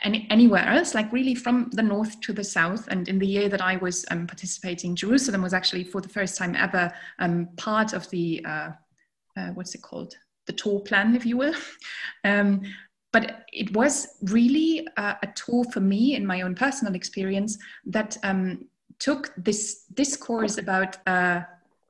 [0.04, 2.88] any, anywhere else, like really from the north to the south.
[2.90, 6.38] And in the year that I was um, participating, Jerusalem was actually for the first
[6.38, 8.72] time ever um, part of the, uh,
[9.38, 10.14] uh, what's it called?
[10.48, 11.56] The tour plan, if you will.
[12.26, 12.62] Um,
[13.12, 18.18] but it was really uh, a tour for me in my own personal experience that
[18.24, 18.66] um,
[19.00, 21.42] took this discourse about uh,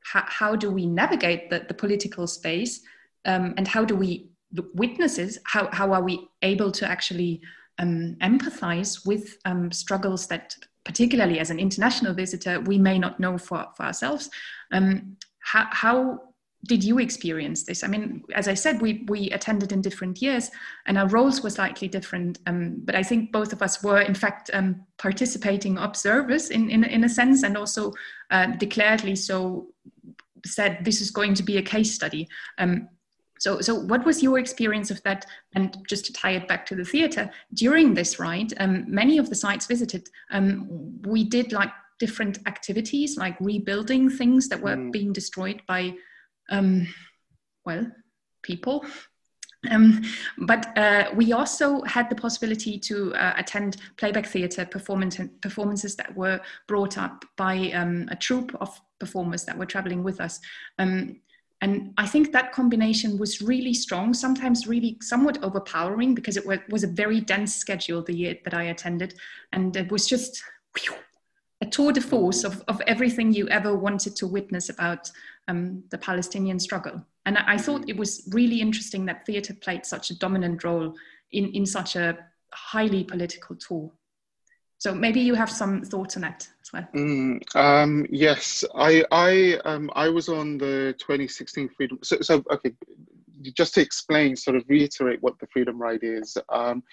[0.03, 2.81] how, how do we navigate the, the political space
[3.25, 4.29] um, and how do we
[4.73, 7.41] witnesses how, how are we able to actually
[7.79, 10.55] um, empathize with um, struggles that
[10.85, 14.29] particularly as an international visitor we may not know for, for ourselves
[14.71, 16.19] um, how, how
[16.65, 17.83] did you experience this?
[17.83, 20.51] I mean, as I said, we we attended in different years,
[20.85, 22.39] and our roles were slightly different.
[22.47, 26.83] Um, but I think both of us were, in fact, um, participating observers in, in
[26.83, 27.93] in a sense, and also
[28.29, 29.67] uh, declaredly so
[30.45, 32.27] said this is going to be a case study.
[32.57, 32.89] Um,
[33.39, 35.25] so, so what was your experience of that?
[35.55, 39.29] And just to tie it back to the theatre, during this ride, um, many of
[39.29, 44.91] the sites visited, um, we did like different activities, like rebuilding things that were mm.
[44.91, 45.93] being destroyed by
[46.49, 46.87] um,
[47.65, 47.87] well,
[48.43, 48.85] people.
[49.69, 50.03] Um,
[50.37, 56.15] but uh, we also had the possibility to uh, attend playback theatre performance, performances that
[56.15, 60.39] were brought up by um, a troupe of performers that were traveling with us.
[60.77, 61.19] Um,
[61.61, 66.83] and I think that combination was really strong, sometimes really somewhat overpowering because it was
[66.83, 69.15] a very dense schedule the year that I attended.
[69.51, 70.41] And it was just
[71.61, 75.11] a tour de force of, of everything you ever wanted to witness about
[75.49, 77.05] um, the Palestinian struggle.
[77.25, 80.95] And I, I thought it was really interesting that theatre played such a dominant role
[81.33, 82.17] in, in such a
[82.53, 83.91] highly political tour.
[84.79, 86.87] So maybe you have some thoughts on that as well.
[86.95, 91.99] Mm, um, yes, I I um, I was on the 2016 Freedom.
[92.01, 92.73] So, so okay,
[93.53, 96.37] just to explain, sort of reiterate what the Freedom Ride is.
[96.49, 96.83] Um,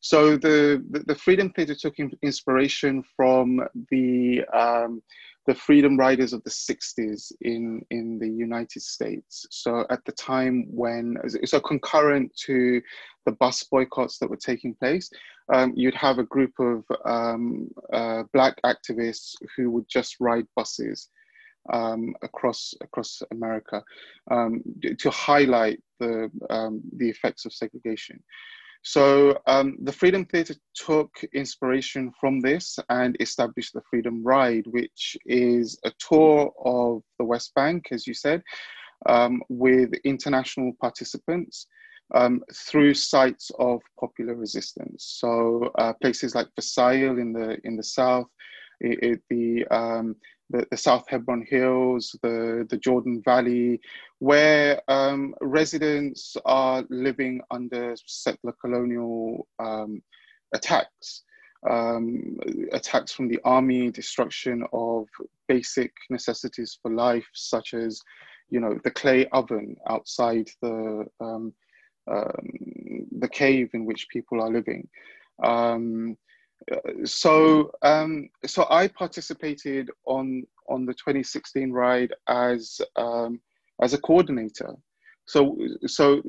[0.00, 5.02] so the, the, the Freedom Theatre took inspiration from the um,
[5.46, 9.46] the freedom riders of the 60s in, in the United States.
[9.50, 12.82] So at the time when, so concurrent to
[13.26, 15.08] the bus boycotts that were taking place,
[15.52, 21.08] um, you'd have a group of um, uh, black activists who would just ride buses
[21.72, 23.82] um, across across America
[24.30, 24.62] um,
[24.98, 28.22] to highlight the um, the effects of segregation.
[28.86, 35.16] So um, the Freedom Theatre took inspiration from this and established the Freedom Ride, which
[35.26, 38.44] is a tour of the West Bank, as you said,
[39.06, 41.66] um, with international participants
[42.14, 45.16] um, through sites of popular resistance.
[45.18, 48.28] So uh, places like Versailles in the in the south,
[48.80, 50.14] it, it, the um,
[50.50, 53.80] the, the South Hebron Hills, the, the Jordan Valley,
[54.18, 60.02] where um, residents are living under settler colonial um,
[60.54, 61.22] attacks.
[61.68, 62.38] Um,
[62.72, 65.06] attacks from the army, destruction of
[65.48, 68.00] basic necessities for life, such as,
[68.50, 71.52] you know, the clay oven outside the um,
[72.08, 74.86] um, the cave in which people are living.
[75.42, 76.16] Um,
[77.04, 77.70] so
[78.46, 82.80] so I participated on on the 2016 ride as
[83.82, 84.74] as a coordinator.
[85.26, 85.56] So
[85.86, 86.22] so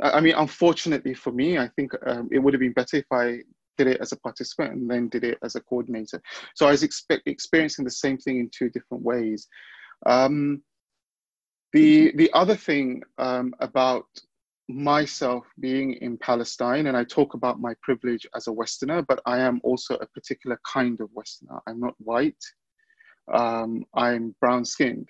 [0.00, 3.40] I mean, unfortunately for me, I think um, it would have been better if I
[3.76, 6.20] did it as a participant and then did it as a coordinator.
[6.54, 9.46] So I was expe- experiencing the same thing in two different ways.
[10.06, 10.62] Um,
[11.72, 14.06] the the other thing um, about
[14.68, 19.38] myself being in Palestine, and I talk about my privilege as a Westerner, but I
[19.38, 21.60] am also a particular kind of Westerner.
[21.66, 22.42] I'm not white,
[23.32, 25.08] um, I'm brown skinned.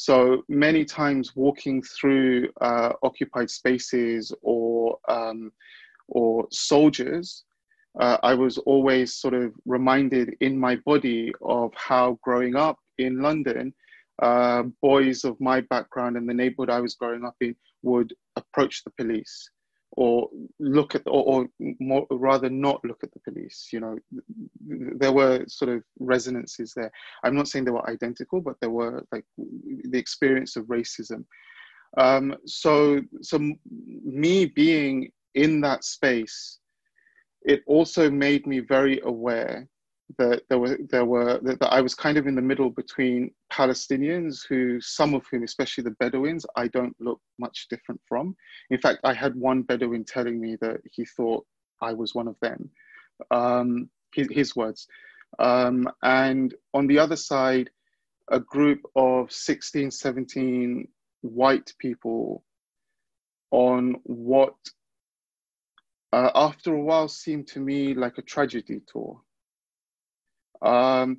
[0.00, 5.52] So many times walking through uh, occupied spaces or, um,
[6.08, 7.44] or soldiers,
[8.00, 13.20] uh, I was always sort of reminded in my body of how growing up in
[13.20, 13.74] London,
[14.22, 18.82] uh, boys of my background and the neighborhood I was growing up in would approach
[18.84, 19.50] the police
[19.92, 20.28] or
[20.58, 21.48] look at or, or
[21.80, 23.98] more, rather not look at the police you know.
[24.60, 26.92] There were sort of resonances there.
[27.24, 31.24] I'm not saying they were identical but there were like the experience of racism.
[31.98, 33.38] Um, so so
[34.04, 36.58] me being in that space
[37.42, 39.66] it also made me very aware
[40.18, 43.30] that there were there were that, that, I was kind of in the middle between
[43.52, 48.36] Palestinians who some of whom especially the Bedouins I don't look much different from.
[48.70, 51.46] In fact I had one Bedouin telling me that he thought
[51.80, 52.70] I was one of them.
[53.30, 54.86] Um, his, his words.
[55.38, 57.70] Um, and on the other side
[58.30, 60.88] a group of 16 17
[61.22, 62.44] white people
[63.50, 64.54] on what
[66.12, 69.20] uh, after a while seemed to me like a tragedy tour
[70.62, 71.18] um,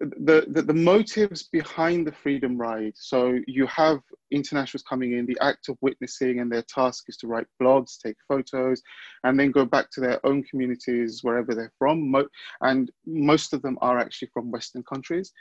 [0.00, 2.94] the, the, the motives behind the freedom ride.
[2.96, 7.26] So you have internationals coming in the act of witnessing and their task is to
[7.26, 8.82] write blogs take photos
[9.24, 12.10] and then go back to their own communities wherever they're from.
[12.10, 12.28] Mo-
[12.62, 15.32] and most of them are actually from western countries.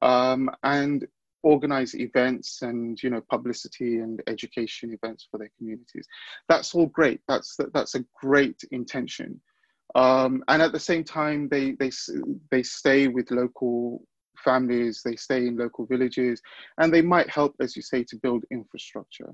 [0.00, 1.06] Um, and
[1.44, 6.06] organize events and you know publicity and education events for their communities.
[6.48, 7.20] That's all great.
[7.28, 9.40] That's that's a great intention
[9.94, 11.90] um, and at the same time they they
[12.50, 14.02] they stay with local
[14.44, 16.40] families they stay in local villages
[16.78, 19.32] and they might help as you say to build infrastructure.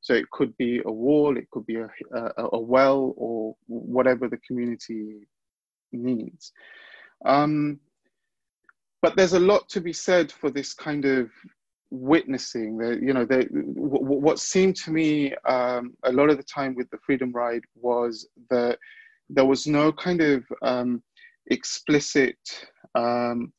[0.00, 4.28] So it could be a wall it could be a, a, a well or whatever
[4.28, 5.28] the community
[5.92, 6.52] needs.
[7.24, 7.80] Um,
[9.00, 11.30] but there's a lot to be said for this kind of
[11.90, 12.76] witnessing.
[12.78, 16.74] That you know they, w- what seemed to me um, a lot of the time
[16.74, 18.78] with the freedom ride was that
[19.30, 21.02] there was no kind of um,
[21.50, 22.38] explicit
[22.94, 23.52] um,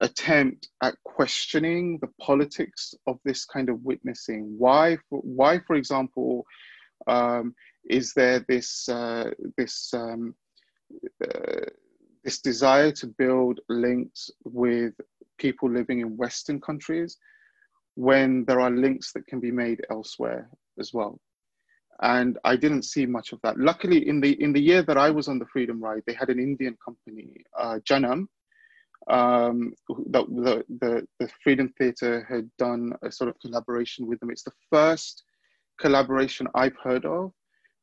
[0.00, 6.44] attempt at questioning the politics of this kind of witnessing why for, why for example
[7.06, 7.54] um,
[7.88, 10.34] is there this uh, this um,
[11.24, 11.66] uh,
[12.24, 14.94] this desire to build links with
[15.38, 17.16] people living in Western countries
[17.94, 20.48] when there are links that can be made elsewhere
[20.78, 21.20] as well.
[22.00, 23.58] And I didn't see much of that.
[23.58, 26.30] Luckily, in the in the year that I was on the Freedom Ride, they had
[26.30, 28.26] an Indian company, uh, Janam,
[29.08, 29.74] um,
[30.10, 34.30] that the, the, the Freedom Theatre had done a sort of collaboration with them.
[34.30, 35.22] It's the first
[35.80, 37.32] collaboration I've heard of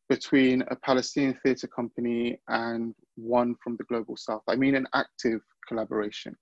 [0.08, 4.42] between a Palestinian theatre company and one from the global south.
[4.48, 6.36] I mean, an active collaboration.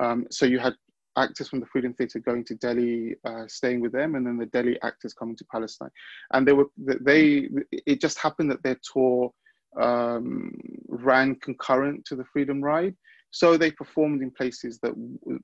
[0.00, 0.74] Um, so you had
[1.16, 4.46] actors from the Freedom Theatre going to Delhi, uh, staying with them, and then the
[4.46, 5.90] Delhi actors coming to Palestine.
[6.32, 7.48] And they were they.
[7.72, 9.32] It just happened that their tour
[9.80, 10.52] um,
[10.88, 12.96] ran concurrent to the Freedom Ride,
[13.30, 14.92] so they performed in places that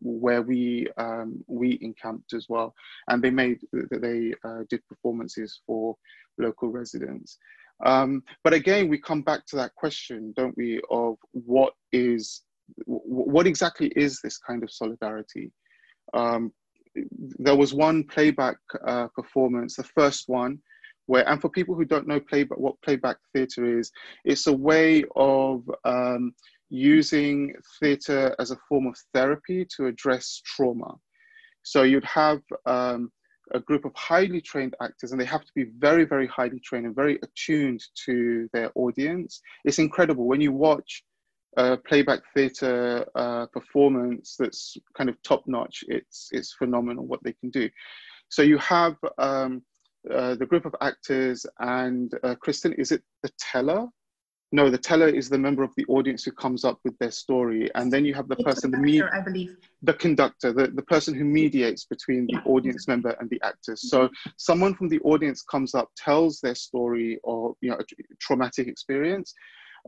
[0.00, 2.74] where we um, we encamped as well,
[3.08, 5.96] and they made they uh, did performances for
[6.38, 7.38] local residents.
[7.84, 12.42] Um, but again, we come back to that question, don't we, of what is,
[12.86, 15.52] what exactly is this kind of solidarity?
[16.14, 16.52] Um,
[17.38, 18.56] there was one playback
[18.86, 20.58] uh, performance, the first one,
[21.06, 23.92] where, and for people who don't know playback, what playback theatre is,
[24.24, 26.32] it's a way of um,
[26.68, 30.94] using theatre as a form of therapy to address trauma.
[31.62, 33.10] So you'd have um,
[33.52, 36.86] a group of highly trained actors and they have to be very very highly trained
[36.86, 41.04] and very attuned to their audience it's incredible when you watch
[41.56, 47.32] a playback theatre uh, performance that's kind of top notch it's it's phenomenal what they
[47.32, 47.68] can do
[48.28, 49.62] so you have um,
[50.12, 53.86] uh, the group of actors and uh, kristen is it the teller
[54.52, 57.68] no, the teller is the member of the audience who comes up with their story,
[57.74, 60.82] and then you have the person, the, conductor, the I believe, the conductor, the, the
[60.82, 62.40] person who mediates between yeah.
[62.40, 63.90] the audience member and the actors.
[63.90, 67.84] So someone from the audience comes up, tells their story or you know a
[68.20, 69.34] traumatic experience.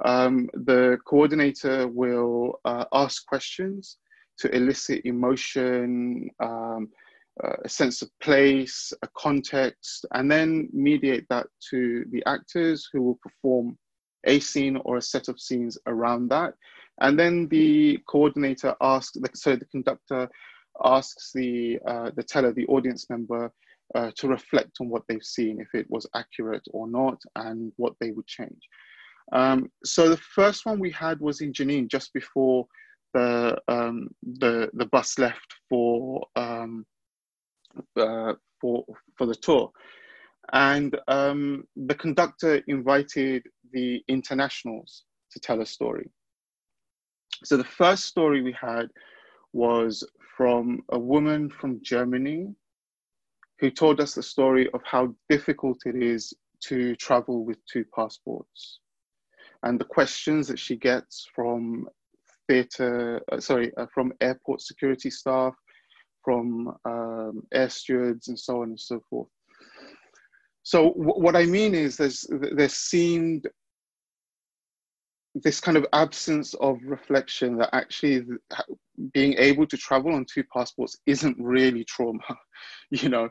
[0.05, 3.99] Um, the coordinator will uh, ask questions
[4.39, 6.31] to elicit emotion.
[6.41, 6.89] Um,
[7.45, 13.01] uh, a sense of place, a context, and then mediate that to the actors who
[13.01, 13.79] will perform
[14.25, 16.55] a scene or a set of scenes around that.
[17.01, 20.29] And then the coordinator asks, so the conductor
[20.85, 23.53] asks the, uh, the teller, the audience member,
[23.95, 27.95] uh, to reflect on what they've seen, if it was accurate or not, and what
[28.01, 28.69] they would change.
[29.33, 32.67] Um, so the first one we had was in Jenin, just before
[33.15, 36.87] the um, the the bus left for um,
[37.97, 38.85] uh, for
[39.17, 39.71] for the tour,
[40.53, 46.11] and um, the conductor invited the internationals to tell a story.
[47.45, 48.89] So the first story we had
[49.53, 50.07] was
[50.37, 52.55] from a woman from Germany
[53.61, 58.81] who told us the story of how difficult it is to travel with two passports
[59.63, 61.89] and the questions that she gets from
[62.49, 65.55] theatre, uh, sorry, uh, from airport security staff,
[66.25, 69.29] from um, air stewards, and so on and so forth.
[70.63, 73.47] So w- what I mean is, there's there seemed
[75.35, 78.25] this kind of absence of reflection that actually
[79.13, 82.21] being able to travel on two passports isn't really trauma
[82.91, 83.29] you know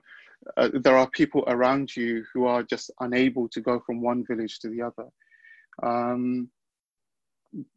[0.55, 4.59] uh, there are people around you who are just unable to go from one village
[4.59, 5.09] to the other
[5.84, 6.49] um,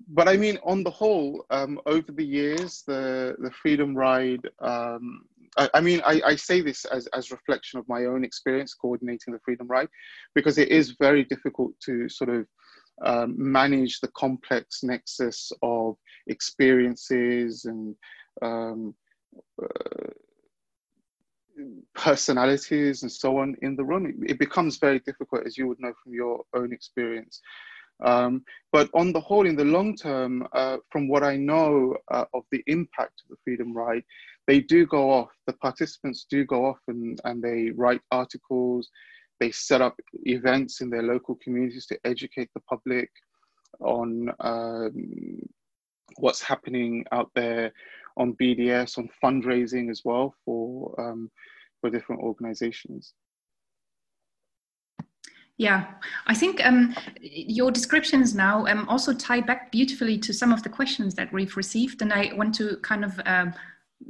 [0.09, 4.49] but I mean, on the whole, um, over the years, the the Freedom Ride.
[4.61, 5.23] Um,
[5.57, 9.33] I, I, mean, I, I say this as as reflection of my own experience coordinating
[9.33, 9.89] the Freedom Ride,
[10.35, 12.47] because it is very difficult to sort of
[13.03, 15.97] um, manage the complex nexus of
[16.27, 17.95] experiences and
[18.43, 18.95] um,
[19.63, 20.11] uh,
[21.95, 24.07] personalities and so on in the room.
[24.07, 27.41] It, it, becomes very difficult, as you would know from your own experience.
[28.03, 32.25] Um, but on the whole, in the long term, uh, from what I know uh,
[32.35, 34.05] of the impact of the Freedom Ride,
[34.47, 35.31] they do go off.
[35.47, 38.89] The participants do go off and, and they write articles.
[39.39, 43.11] They set up events in their local communities to educate the public
[43.81, 45.41] on um,
[46.17, 47.73] what's happening out there
[48.17, 51.31] on BDS, on fundraising as well for um,
[51.81, 53.15] for different organizations.
[55.61, 55.85] Yeah,
[56.27, 60.71] I think um, your descriptions now um, also tie back beautifully to some of the
[60.71, 63.53] questions that we've received, and I want to kind of um,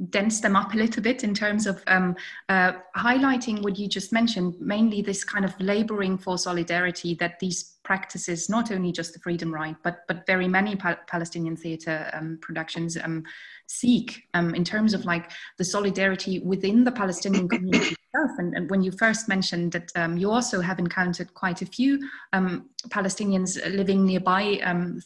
[0.09, 2.15] dense them up a little bit in terms of um,
[2.49, 7.77] uh, highlighting what you just mentioned, mainly this kind of laboring for solidarity that these
[7.83, 12.39] practices, not only just the Freedom Ride, but but very many pa Palestinian theatre um,
[12.41, 13.23] productions um,
[13.67, 18.31] seek um, in terms of like the solidarity within the Palestinian community itself.
[18.37, 21.99] And, and, when you first mentioned that um, you also have encountered quite a few
[22.33, 24.43] um, Palestinians living nearby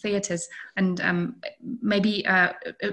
[0.02, 1.02] theatres and
[1.82, 2.92] maybe uh, uh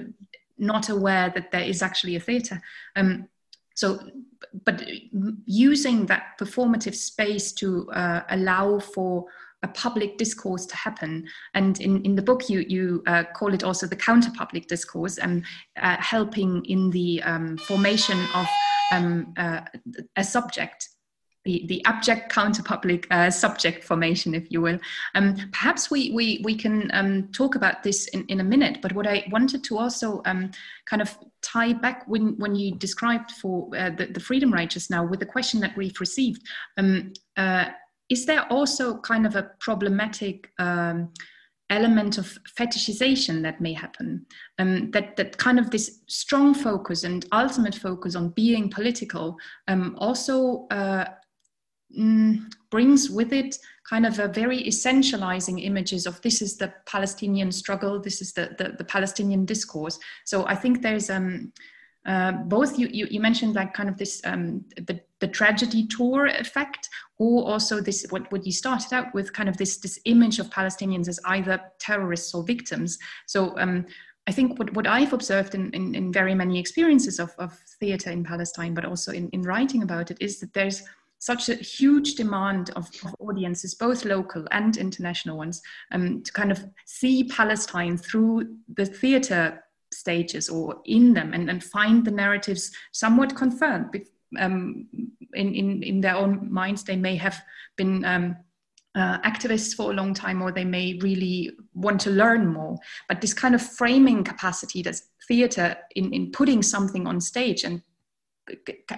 [0.63, 2.63] not aware that there is actually a theatre.
[2.97, 3.29] Um,
[3.75, 3.99] so,
[4.65, 4.83] but
[5.45, 9.27] using that performative space to uh, allow for
[9.63, 11.27] a public discourse to happen.
[11.55, 15.19] And in, in the book, you, you uh, call it also the counter public discourse
[15.19, 15.45] and
[15.81, 18.47] uh, helping in the um, formation of
[18.91, 19.61] um, uh,
[20.17, 20.89] a subject
[21.45, 24.79] the, the abject counterpublic uh, subject formation, if you will.
[25.15, 28.93] Um, perhaps we, we, we can um, talk about this in, in a minute, but
[28.93, 30.51] what I wanted to also um,
[30.87, 34.91] kind of tie back when, when you described for uh, the, the freedom ride just
[34.91, 36.43] now with the question that we've received,
[36.77, 37.67] um, uh,
[38.09, 41.09] is there also kind of a problematic um,
[41.71, 44.27] element of fetishization that may happen
[44.59, 49.37] um, that that kind of this strong focus and ultimate focus on being political
[49.69, 51.07] um, also uh,
[51.99, 57.53] mm, brings with it kind of a very essentializing images of this is the Palestinian
[57.53, 59.99] struggle, this is the, the, the Palestinian discourse.
[60.25, 61.53] So I think there's um,
[62.05, 66.27] uh, both you, you, you, mentioned like kind of this um, the, the tragedy tour
[66.27, 66.89] effect
[67.19, 70.51] or also this what, what you started out with kind of this this image of
[70.51, 73.87] palestinians as either terrorists or victims so um,
[74.27, 78.11] i think what, what i've observed in, in, in very many experiences of, of theater
[78.11, 80.83] in palestine but also in, in writing about it is that there's
[81.23, 85.63] such a huge demand of, of audiences, both local and international ones,
[85.93, 89.63] um, to kind of see Palestine through the theatre
[89.93, 94.05] stages or in them and, and find the narratives somewhat confirmed.
[94.37, 94.89] Um,
[95.35, 97.41] in, in, in their own minds, they may have
[97.77, 98.37] been um,
[98.97, 102.77] uh, activists for a long time or they may really want to learn more.
[103.09, 107.81] But this kind of framing capacity that theatre in, in putting something on stage and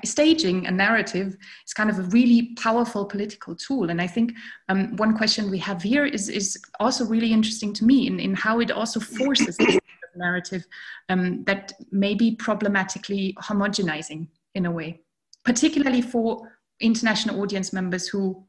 [0.05, 1.37] staging a narrative
[1.67, 3.91] is kind of a really powerful political tool.
[3.91, 4.33] And I think
[4.69, 8.35] um, one question we have here is, is also really interesting to me in, in
[8.35, 9.79] how it also forces this
[10.17, 10.65] narrative
[11.09, 15.01] um, that may be problematically homogenizing in a way,
[15.45, 18.45] particularly for international audience members who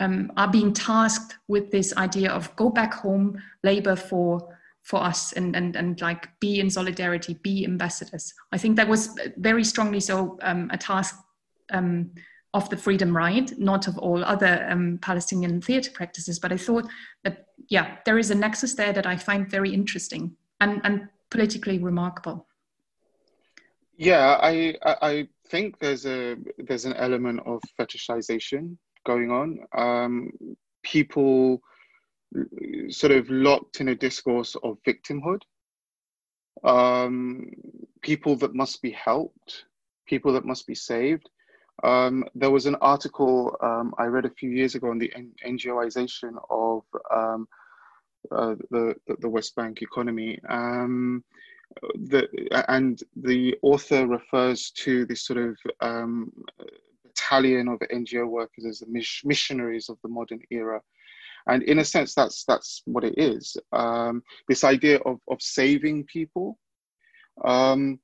[0.00, 4.58] um, are being tasked with this idea of go back home, labor for
[4.90, 8.34] for us and, and, and like be in solidarity, be ambassadors.
[8.50, 11.14] I think that was very strongly so um, a task
[11.72, 12.10] um,
[12.54, 16.40] of the Freedom Ride, not of all other um, Palestinian theatre practices.
[16.40, 16.86] But I thought
[17.22, 21.78] that, yeah, there is a nexus there that I find very interesting and, and politically
[21.78, 22.48] remarkable.
[23.96, 28.76] Yeah, I, I think there's a there's an element of fetishization
[29.06, 29.58] going on.
[29.76, 30.32] Um,
[30.82, 31.62] people
[32.90, 35.42] sort of locked in a discourse of victimhood,
[36.64, 37.50] um,
[38.02, 39.64] people that must be helped,
[40.06, 41.28] people that must be saved.
[41.82, 45.12] Um, there was an article um, I read a few years ago on the
[45.46, 46.82] NGOization of
[47.14, 47.48] um,
[48.30, 50.38] uh, the, the West Bank economy.
[50.48, 51.24] Um,
[51.94, 52.28] the,
[52.68, 56.32] and the author refers to this sort of um,
[57.04, 60.80] battalion of NGO workers as the missionaries of the modern era
[61.48, 63.56] and in a sense that's that's what it is.
[63.72, 66.58] Um, this idea of, of saving people.
[67.44, 68.00] Um,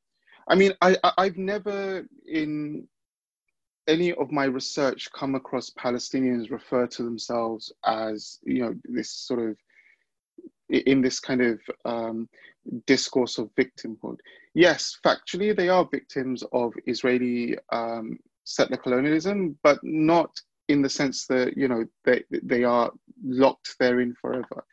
[0.49, 2.87] i mean I, I i've never in
[3.89, 9.41] any of my research come across palestinians refer to themselves as you know this sort
[9.41, 9.57] of
[10.68, 12.28] in this kind of um,
[12.87, 14.18] discourse of victimhood.
[14.55, 20.30] Yes factually they are victims of israeli um, settler colonialism but not
[20.69, 22.91] in the sense that you know they they are
[23.25, 24.64] locked therein forever.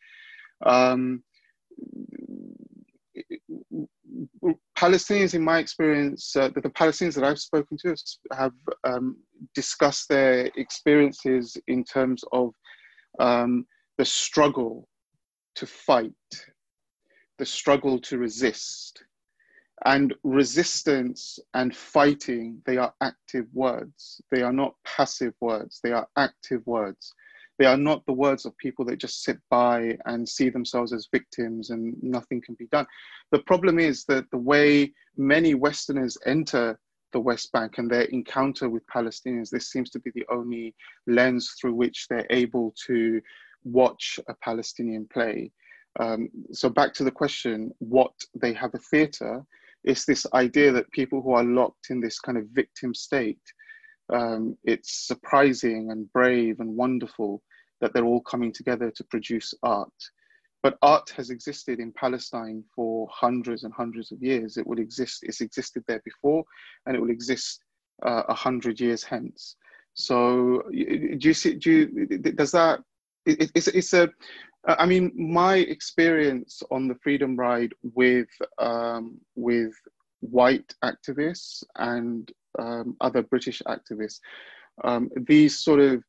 [0.65, 1.23] Um,
[4.77, 7.95] Palestinians, in my experience, uh, the, the, Palestinians that I've spoken to
[8.35, 9.17] have um,
[9.55, 12.53] discussed their experiences in terms of
[13.19, 13.65] um,
[13.97, 14.87] the struggle
[15.55, 16.11] to fight,
[17.37, 19.03] the struggle to resist,
[19.85, 24.21] And resistance and fighting, they are active words.
[24.31, 27.13] They are not passive words, they are active words.
[27.59, 31.07] They are not the words of people that just sit by and see themselves as
[31.11, 32.87] victims and nothing can be done.
[33.31, 36.79] The problem is that the way many Westerners enter
[37.11, 40.73] the West Bank and their encounter with Palestinians, this seems to be the only
[41.05, 43.21] lens through which they're able to
[43.63, 45.51] watch a Palestinian play.
[45.99, 49.45] Um, so back to the question, what they have a theatre,
[49.83, 53.41] it's this idea that people who are locked in this kind of victim state,
[54.11, 57.41] um, it's surprising and brave and wonderful
[57.81, 59.89] that they're all coming together to produce art.
[60.61, 64.55] But art has existed in Palestine for hundreds and hundreds of years.
[64.55, 66.45] It will exist, it's existed there before,
[66.85, 67.61] and it will exist
[68.05, 69.57] uh, a uh, hundred years hence.
[69.93, 72.79] So do you see, do you, does that,
[73.25, 74.09] it, it's, it's a,
[74.65, 79.73] I mean, my experience on the Freedom Ride with, um, with
[80.21, 84.19] white activists and um, other British activists,
[84.83, 86.03] um, these sort of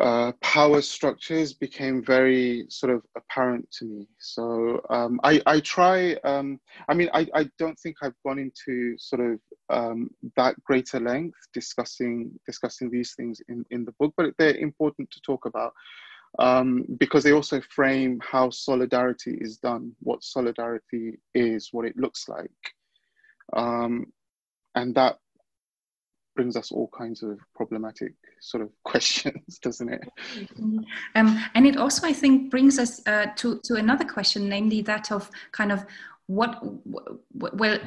[0.00, 4.08] uh, power structures became very sort of apparent to me.
[4.18, 8.96] So um, I, I try, um, I mean, I, I don't think I've gone into
[8.98, 14.34] sort of um, that greater length discussing discussing these things in, in the book, but
[14.38, 15.72] they're important to talk about
[16.38, 22.28] um, because they also frame how solidarity is done, what solidarity is, what it looks
[22.28, 22.50] like.
[23.52, 24.06] Um,
[24.74, 25.18] and that
[26.34, 30.08] brings us all kinds of problematic sort of questions, doesn't it?
[31.14, 35.12] Um, and it also, I think, brings us uh, to, to another question, namely that
[35.12, 35.84] of kind of
[36.26, 36.62] what,
[37.34, 37.78] well,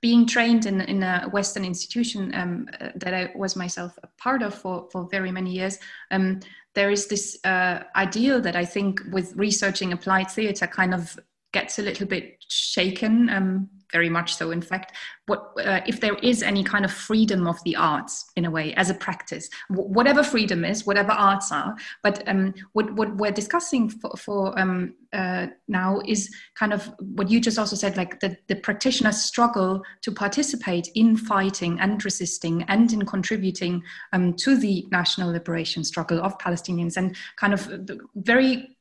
[0.00, 4.42] being trained in, in a Western institution um, uh, that I was myself a part
[4.42, 5.78] of for, for very many years,
[6.10, 6.40] um,
[6.74, 11.18] there is this uh, ideal that I think with researching applied theatre kind of
[11.52, 14.92] gets a little bit shaken um, very much so in fact.
[15.26, 18.74] What uh, if there is any kind of freedom of the arts in a way
[18.74, 23.30] as a practice w- whatever freedom is whatever arts are but um, what, what we're
[23.30, 28.20] discussing for, for um, uh, now is kind of what you just also said like
[28.20, 33.82] the, the practitioners struggle to participate in fighting and resisting and in contributing
[34.12, 36.96] um, to the national liberation struggle of palestinians.
[36.96, 37.70] And kind of
[38.14, 38.76] very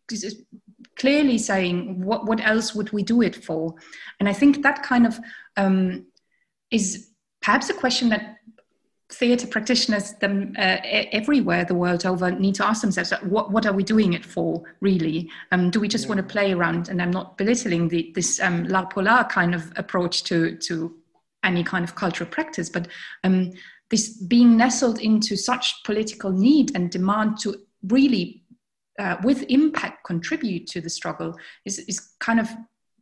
[0.98, 3.76] clearly saying what, what else would we do it for?
[4.20, 5.20] And i think that kind of
[5.56, 6.06] um,
[6.72, 7.10] is
[7.42, 8.38] perhaps a question that
[9.10, 13.72] theatre practitioners them uh, everywhere the world over need to ask themselves what, what are
[13.72, 15.30] we doing it for really?
[15.52, 16.10] Um, do we just yeah.
[16.10, 16.90] want to play around?
[16.90, 20.94] And i'm not belittling the, this um, l'art pour l'art kind of approach to, to
[21.44, 22.88] any kind of cultural practice but
[23.24, 23.54] um,
[23.90, 28.44] this being nestled into such political need and demand to really
[28.98, 31.36] uh, with impact contribute to the struggle
[31.66, 32.50] is, is kind of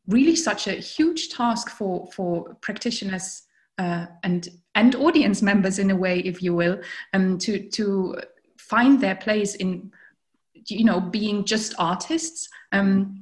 [0.08, 3.44] really such a huge task for, for practitioners
[3.78, 6.80] uh, and, and audience members in a way, if you will,
[7.14, 8.16] um, to, to
[8.58, 9.92] find their place in,
[10.68, 12.50] you know, being just artists.
[12.72, 13.22] Um,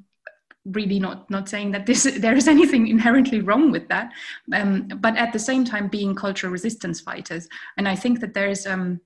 [0.68, 4.14] really not not saying that this there is anything inherently wrong with that
[4.54, 8.48] um, but at the same time being cultural resistance fighters and i think that there
[8.48, 9.02] is um,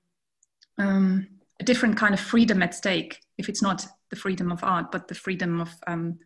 [0.78, 1.26] um,
[1.60, 5.08] a different kind of freedom at stake if it's not the freedom of art, but
[5.08, 6.18] the freedom of um,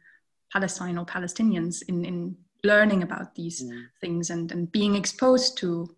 [0.53, 3.85] Palestine or Palestinians in, in learning about these mm.
[4.01, 5.89] things and, and being exposed to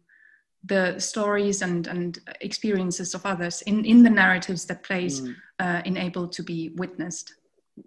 [0.65, 5.35] the stories and, and experiences of others in, in the narratives that plays mm.
[5.59, 7.35] uh, enable to be witnessed.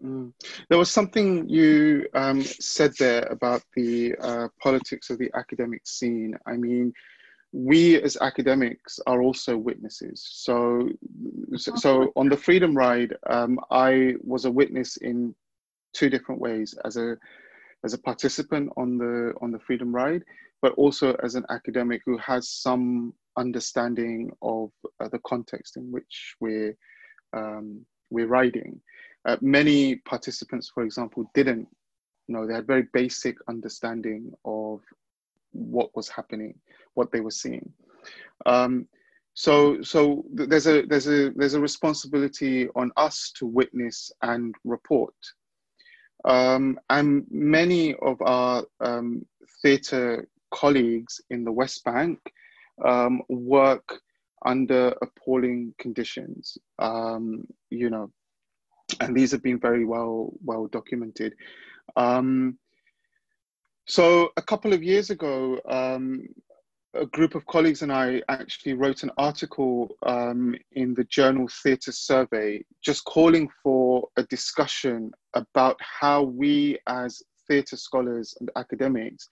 [0.04, 0.34] Mm.
[0.70, 6.38] There was something you um, said there about the uh, politics of the academic scene.
[6.46, 6.94] I mean,
[7.52, 10.28] we as academics are also witnesses.
[10.30, 10.90] So,
[11.56, 15.34] so on the Freedom Ride, um, I was a witness in
[15.94, 17.18] two different ways as a
[17.84, 20.24] as a participant on the on the Freedom Ride,
[20.62, 26.36] but also as an academic who has some understanding of uh, the context in which
[26.40, 26.76] we're
[27.34, 28.80] um, we're riding.
[29.26, 31.68] Uh, many participants, for example, didn't
[32.28, 34.82] know they had very basic understanding of
[35.52, 36.54] what was happening,
[36.98, 37.72] what they were seeing.
[38.46, 38.88] Um,
[39.34, 45.14] so, so there's a there's a there's a responsibility on us to witness and report.
[46.26, 49.26] Um, and many of our um,
[49.62, 52.20] theatre colleagues in the West Bank
[52.84, 54.02] um, work
[54.44, 56.58] under appalling conditions.
[56.80, 58.12] Um, you know,
[59.02, 61.34] and these have been very well well documented.
[61.96, 62.58] Um,
[63.88, 66.28] so a couple of years ago, um,
[66.98, 71.92] a group of colleagues and I actually wrote an article um, in the journal Theatre
[71.92, 79.30] Survey, just calling for a discussion about how we as theatre scholars and academics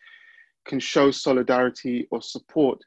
[0.66, 2.80] can show solidarity or support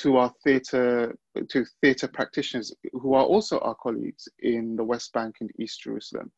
[0.00, 1.16] to our theatre
[1.48, 6.30] to theatre practitioners who are also our colleagues in the West Bank and East Jerusalem.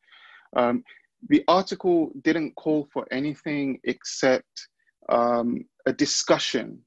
[0.55, 0.83] Um,
[1.27, 4.67] the article didn't call for anything except
[5.09, 6.79] um, a discussion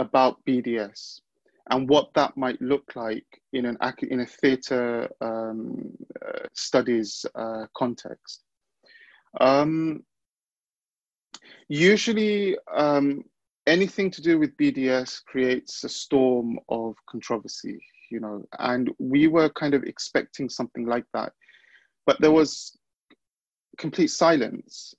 [0.00, 1.20] about BDS
[1.70, 3.76] and what that might look like in an
[4.08, 5.92] in a theatre um,
[6.26, 8.42] uh, studies uh, context.
[9.40, 10.02] Um,
[11.68, 13.22] usually, um,
[13.66, 17.78] anything to do with BDS creates a storm of controversy,
[18.10, 21.32] you know, and we were kind of expecting something like that,
[22.06, 22.76] but there was
[23.78, 24.94] complete silence.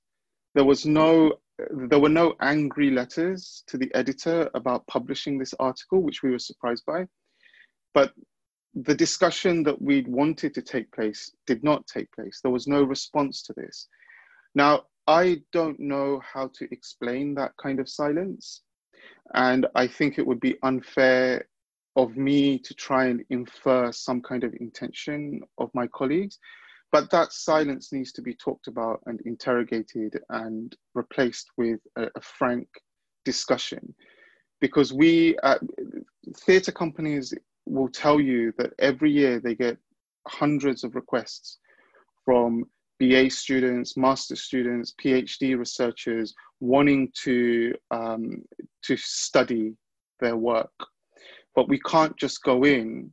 [0.55, 6.01] There was no there were no angry letters to the editor about publishing this article,
[6.01, 7.05] which we were surprised by.
[7.93, 8.13] But
[8.73, 12.39] the discussion that we'd wanted to take place did not take place.
[12.41, 13.87] There was no response to this.
[14.55, 18.61] Now, I don't know how to explain that kind of silence.
[19.33, 21.47] And I think it would be unfair
[21.95, 26.39] of me to try and infer some kind of intention of my colleagues
[26.91, 32.21] but that silence needs to be talked about and interrogated and replaced with a, a
[32.21, 32.67] frank
[33.23, 33.93] discussion.
[34.59, 35.57] Because we, uh,
[36.45, 37.33] theatre companies
[37.65, 39.77] will tell you that every year they get
[40.27, 41.59] hundreds of requests
[42.25, 42.65] from
[42.99, 48.43] BA students, master students, PhD researchers wanting to, um,
[48.83, 49.73] to study
[50.19, 50.71] their work.
[51.55, 53.11] But we can't just go in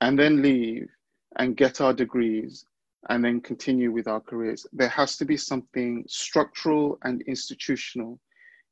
[0.00, 0.86] and then leave
[1.36, 2.64] and get our degrees
[3.08, 4.66] and then continue with our careers.
[4.72, 8.18] There has to be something structural and institutional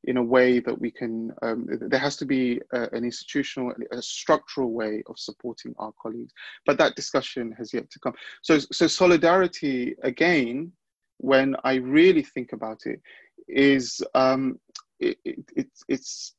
[0.05, 4.01] in a way that we can, um, there has to be a, an institutional, a
[4.01, 6.33] structural way of supporting our colleagues.
[6.65, 8.13] But that discussion has yet to come.
[8.41, 10.73] So, so solidarity, again,
[11.19, 13.01] when I really think about it,
[13.47, 14.59] is um,
[14.99, 16.33] it, it, it, it's,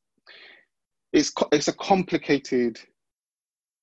[1.12, 2.78] it's, it's a complicated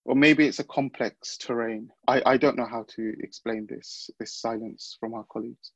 [0.05, 1.89] or maybe it's a complex terrain.
[2.07, 5.71] I, I don't know how to explain this this silence from our colleagues.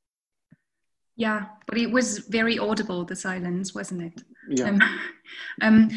[1.15, 4.23] Yeah, but it was very audible the silence, wasn't it?
[4.49, 4.69] Yeah.
[4.69, 4.81] Um,
[5.61, 5.89] um,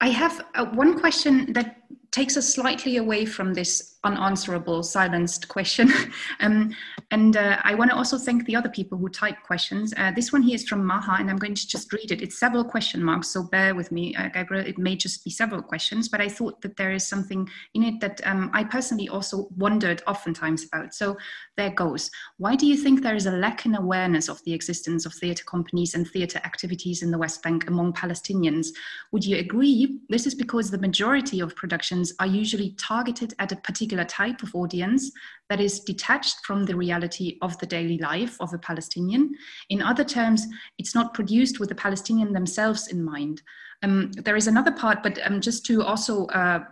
[0.00, 1.76] I have uh, one question that
[2.10, 5.92] takes us slightly away from this unanswerable, silenced question.
[6.40, 6.74] um,
[7.10, 9.92] and uh, I want to also thank the other people who type questions.
[9.96, 12.22] Uh, this one here is from Maha, and I'm going to just read it.
[12.22, 14.64] It's several question marks, so bear with me, uh, Gabriel.
[14.64, 18.00] It may just be several questions, but I thought that there is something in it
[18.00, 20.94] that um, I personally also wondered oftentimes about.
[20.94, 21.16] So
[21.56, 22.10] there goes.
[22.36, 25.44] Why do you think there is a lack in awareness of the existence of theatre
[25.44, 28.68] companies and theatre activities in the West Bank among Palestinians?
[29.12, 33.56] Would you agree this is because the majority of productions are usually targeted at a
[33.56, 35.10] particular type of audience
[35.48, 39.34] that is detached from the reality of the daily life of a Palestinian.
[39.70, 40.46] In other terms,
[40.78, 43.42] it's not produced with the Palestinian themselves in mind.
[43.82, 46.64] Um, there is another part, but um, just to also uh,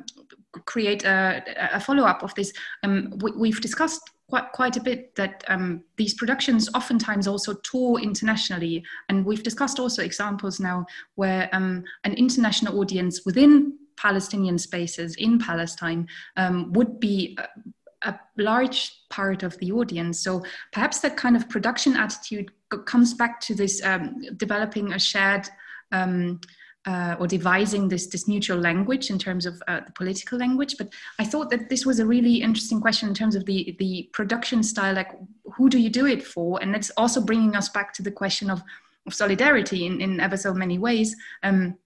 [0.65, 1.43] create a,
[1.73, 2.53] a follow up of this,
[2.83, 8.01] um, we, have discussed quite, quite a bit that um, these productions oftentimes also tour
[8.01, 8.85] internationally.
[9.09, 15.39] And we've discussed also examples now where um, an international audience within Palestinian spaces in
[15.39, 20.21] Palestine um, would be a, a, large part of the audience.
[20.21, 22.51] So perhaps that kind of production attitude
[22.85, 25.49] comes back to this um, developing a shared
[25.93, 26.41] um,
[26.87, 30.77] uh, or devising this, this mutual language in terms of uh, the political language.
[30.79, 34.09] But I thought that this was a really interesting question in terms of the, the
[34.13, 35.11] production style, like
[35.45, 36.63] who do you do it for?
[36.63, 38.63] And it's also bringing us back to the question of,
[39.07, 41.17] of solidarity in, in ever so many ways.
[41.43, 41.77] Um,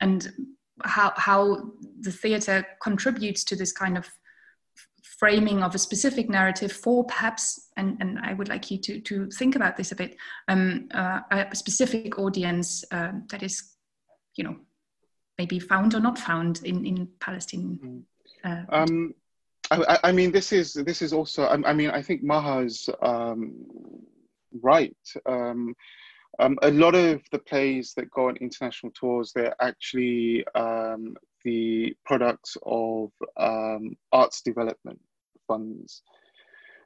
[0.00, 0.32] and
[0.84, 1.70] how how
[2.00, 4.08] the theater contributes to this kind of
[5.18, 9.28] framing of a specific narrative for perhaps and, and I would like you to to
[9.30, 10.16] think about this a bit
[10.48, 13.74] um, uh, a specific audience uh, that is
[14.36, 14.56] you know
[15.38, 18.04] maybe found or not found in in Palestine.
[18.44, 19.14] Uh, um,
[19.70, 21.44] I, I, mean, this is this is also.
[21.44, 23.54] I, I mean, I think Maha's um,
[24.62, 24.96] right.
[26.38, 31.96] Um, a lot of the plays that go on international tours, they're actually um, the
[32.04, 35.00] products of um, arts development
[35.46, 36.02] funds.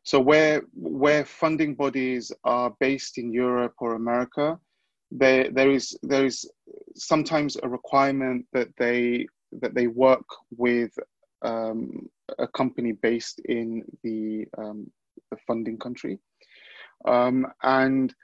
[0.04, 4.58] So where where funding bodies are based in Europe or America,
[5.10, 6.50] there there is there is
[6.96, 9.26] sometimes a requirement that they
[9.60, 10.24] that they work
[10.56, 10.92] with
[11.42, 14.90] um, a company based in the um,
[15.30, 16.18] the funding country,
[17.06, 18.14] um, and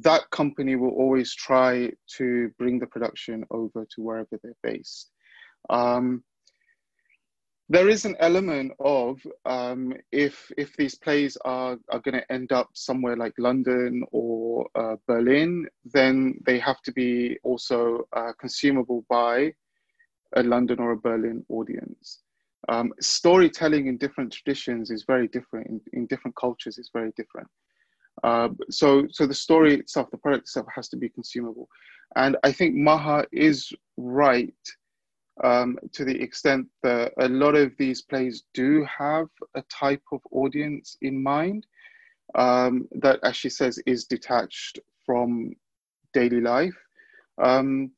[0.00, 5.10] that company will always try to bring the production over to wherever they're based.
[5.68, 6.24] Um,
[7.68, 12.52] there is an element of um, if if these plays are are going to end
[12.52, 19.04] up somewhere like London or uh, Berlin, then they have to be also uh, consumable
[19.08, 19.52] by
[20.36, 22.20] a London or a Berlin audience.
[22.68, 25.66] Um, storytelling in different traditions is very different.
[25.66, 27.48] In, in different cultures, is very different.
[28.22, 31.68] Uh, so, so the story itself, the product itself, has to be consumable,
[32.16, 34.54] and I think Maha is right
[35.42, 40.20] um, to the extent that a lot of these plays do have a type of
[40.30, 41.66] audience in mind
[42.34, 45.54] um, that, as she says, is detached from
[46.12, 46.76] daily life.
[47.42, 47.92] Um,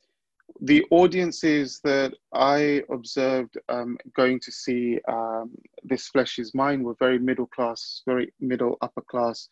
[0.60, 5.50] the audiences that I observed um, going to see um,
[5.82, 9.48] This Flesh is Mine were very middle class, very middle upper class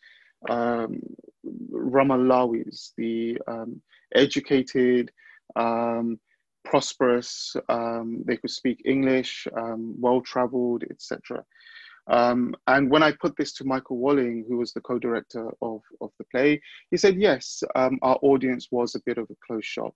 [0.49, 0.99] um,
[1.71, 3.81] Ramallawis, the um,
[4.15, 5.11] educated,
[5.55, 6.19] um,
[6.63, 11.43] prosperous, um, they could speak English, um, well traveled, etc.
[12.07, 15.81] Um, and when I put this to Michael Walling, who was the co director of,
[16.01, 19.93] of the play, he said, yes, our audience was a bit of a closed shop.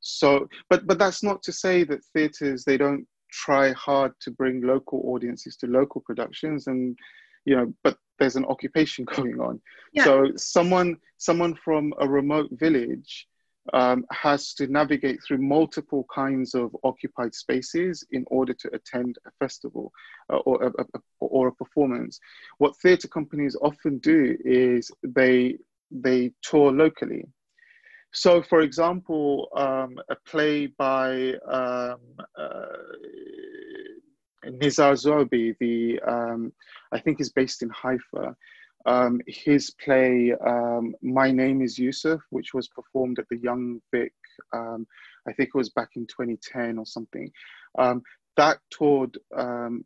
[0.00, 4.62] So, but, but that's not to say that theatres, they don't try hard to bring
[4.62, 6.96] local audiences to local productions and
[7.44, 9.60] you know but there's an occupation going on
[9.92, 10.04] yeah.
[10.04, 13.26] so someone someone from a remote village
[13.72, 19.30] um, has to navigate through multiple kinds of occupied spaces in order to attend a
[19.38, 19.92] festival
[20.32, 22.18] uh, or, a, a, or a performance.
[22.58, 25.58] What theatre companies often do is they
[25.90, 27.24] they tour locally.
[28.12, 32.00] So, for example, um, a play by um,
[32.38, 32.66] uh,
[34.44, 36.52] Nizar Zuabi, the um,
[36.92, 38.36] I think is based in Haifa
[38.86, 44.14] um, his play um, My Name is Yusuf, which was performed at the Young Vic,
[44.52, 44.86] um,
[45.26, 47.30] I think it was back in 2010 or something.
[47.78, 48.02] Um,
[48.36, 49.18] that toured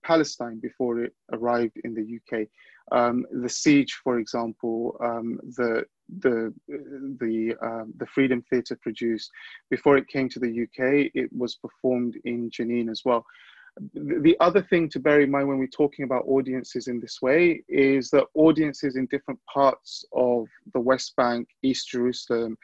[0.05, 2.46] Palestine before it arrived in the UK.
[2.90, 5.86] The Siege, for example, the
[6.20, 7.57] the the
[7.96, 9.30] the Freedom Theatre produced
[9.70, 11.11] before it came to the UK.
[11.14, 13.24] It was performed in Jenin as well
[13.94, 17.62] the other thing to bear in mind when we're talking about audiences in this way
[17.68, 22.58] is that audiences in different parts of the West Bank, East Jerusalem,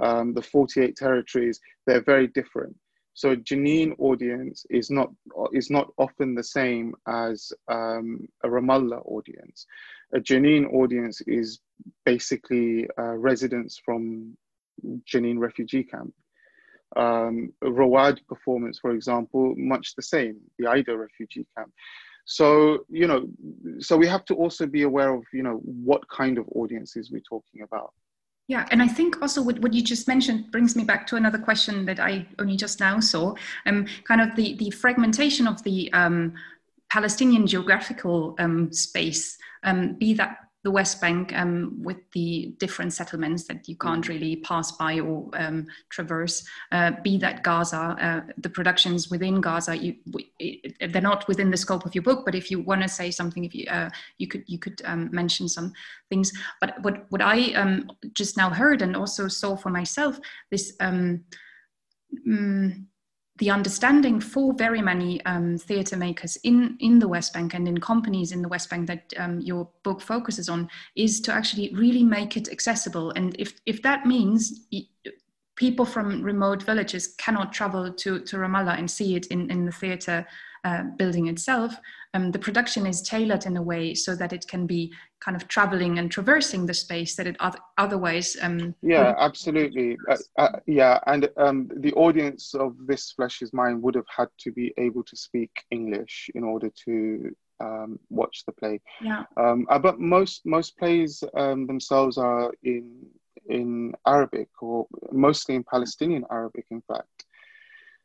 [0.00, 2.76] um, the 48 territories, they're very different.
[3.14, 5.10] So a Jenin audience is not
[5.52, 9.66] is not often the same as um, a Ramallah audience.
[10.14, 11.60] A Jenin audience is
[12.04, 14.36] basically uh, residents from
[15.06, 16.14] Jenin refugee camp
[16.96, 21.72] um, Rawad performance, for example, much the same, the Aida refugee camp.
[22.24, 23.28] So, you know,
[23.80, 27.22] so we have to also be aware of, you know, what kind of audiences we're
[27.28, 27.92] talking about.
[28.46, 31.38] Yeah, and I think also what, what you just mentioned brings me back to another
[31.38, 33.34] question that I only just now saw,
[33.66, 36.34] um, kind of the, the fragmentation of the um,
[36.90, 43.44] Palestinian geographical um, space, um, be that the West Bank um, with the different settlements
[43.44, 44.12] that you can't mm-hmm.
[44.12, 49.76] really pass by or um, traverse, uh, be that Gaza, uh, the productions within Gaza,
[49.76, 49.96] you,
[50.80, 53.44] they're not within the scope of your book, but if you want to say something,
[53.44, 53.88] if you, uh,
[54.18, 55.72] you could, you could um, mention some
[56.10, 56.32] things.
[56.60, 61.24] But what, what I um, just now heard and also saw for myself, this um,
[62.28, 62.84] mm,
[63.40, 67.80] the understanding for very many um, theatre makers in, in the West Bank and in
[67.80, 72.04] companies in the West Bank that um, your book focuses on is to actually really
[72.04, 73.12] make it accessible.
[73.12, 74.66] And if, if that means
[75.56, 79.72] people from remote villages cannot travel to, to Ramallah and see it in, in the
[79.72, 80.26] theatre
[80.64, 81.74] uh, building itself,
[82.14, 85.46] um, the production is tailored in a way so that it can be kind of
[85.48, 87.36] traveling and traversing the space that it
[87.78, 88.36] otherwise.
[88.42, 89.96] Um, yeah, absolutely.
[90.08, 94.28] Uh, uh, yeah, and um, the audience of this Flesh is Mine would have had
[94.40, 98.80] to be able to speak English in order to um, watch the play.
[99.00, 99.24] Yeah.
[99.36, 103.06] Um, uh, but most most plays um, themselves are in
[103.48, 107.26] in Arabic or mostly in Palestinian Arabic, in fact.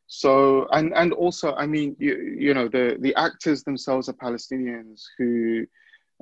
[0.06, 5.02] So and and also, I mean, you you know, the the actors themselves are Palestinians
[5.18, 5.66] who.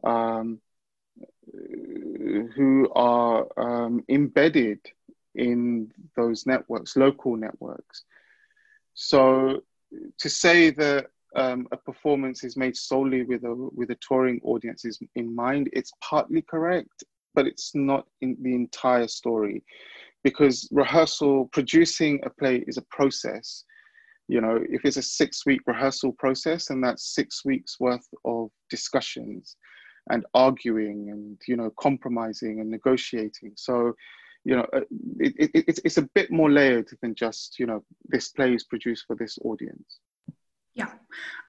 [0.03, 0.61] Um,
[2.57, 4.81] who are um, embedded
[5.35, 8.05] in those networks, local networks.
[8.95, 9.63] So
[10.19, 11.07] to say that
[11.37, 15.69] um, a performance is made solely with a with a touring audience is in mind,
[15.73, 17.05] it's partly correct,
[17.35, 19.63] but it's not in the entire story,
[20.23, 23.65] because rehearsal, producing a play is a process.
[24.29, 28.51] You know, if it's a six week rehearsal process, and that's six weeks worth of
[28.71, 29.57] discussions
[30.11, 33.53] and arguing and you know compromising and negotiating.
[33.57, 33.95] So
[34.45, 34.81] you know uh,
[35.19, 38.65] it, it, it's, it's a bit more layered than just you know this play is
[38.65, 40.01] produced for this audience
[40.75, 40.91] Yeah,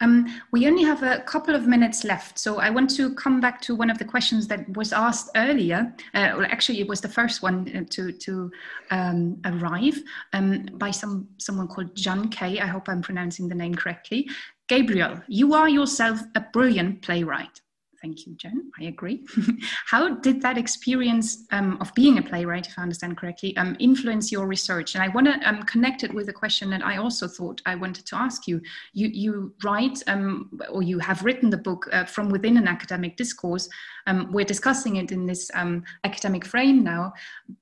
[0.01, 3.59] um, we only have a couple of minutes left, so I want to come back
[3.61, 5.93] to one of the questions that was asked earlier.
[6.13, 8.51] Uh, well, actually, it was the first one uh, to to
[8.91, 10.01] um, arrive
[10.34, 12.59] um, by some someone called John Kay.
[12.59, 14.30] I hope I'm pronouncing the name correctly.
[14.67, 17.61] Gabriel, you are yourself a brilliant playwright.
[18.06, 18.72] Thank you, Jen.
[18.80, 19.26] I agree.
[19.88, 24.32] How did that experience um, of being a playwright, if I understand correctly, um, influence
[24.32, 24.93] your research?
[24.93, 27.74] And I want to um, connect it with a question that I also thought I
[27.74, 28.62] wanted to ask you.
[28.93, 33.18] You, you write um, or you have written the book uh, from within an academic
[33.18, 33.68] discourse.
[34.06, 37.12] Um, we're discussing it in this um, academic frame now,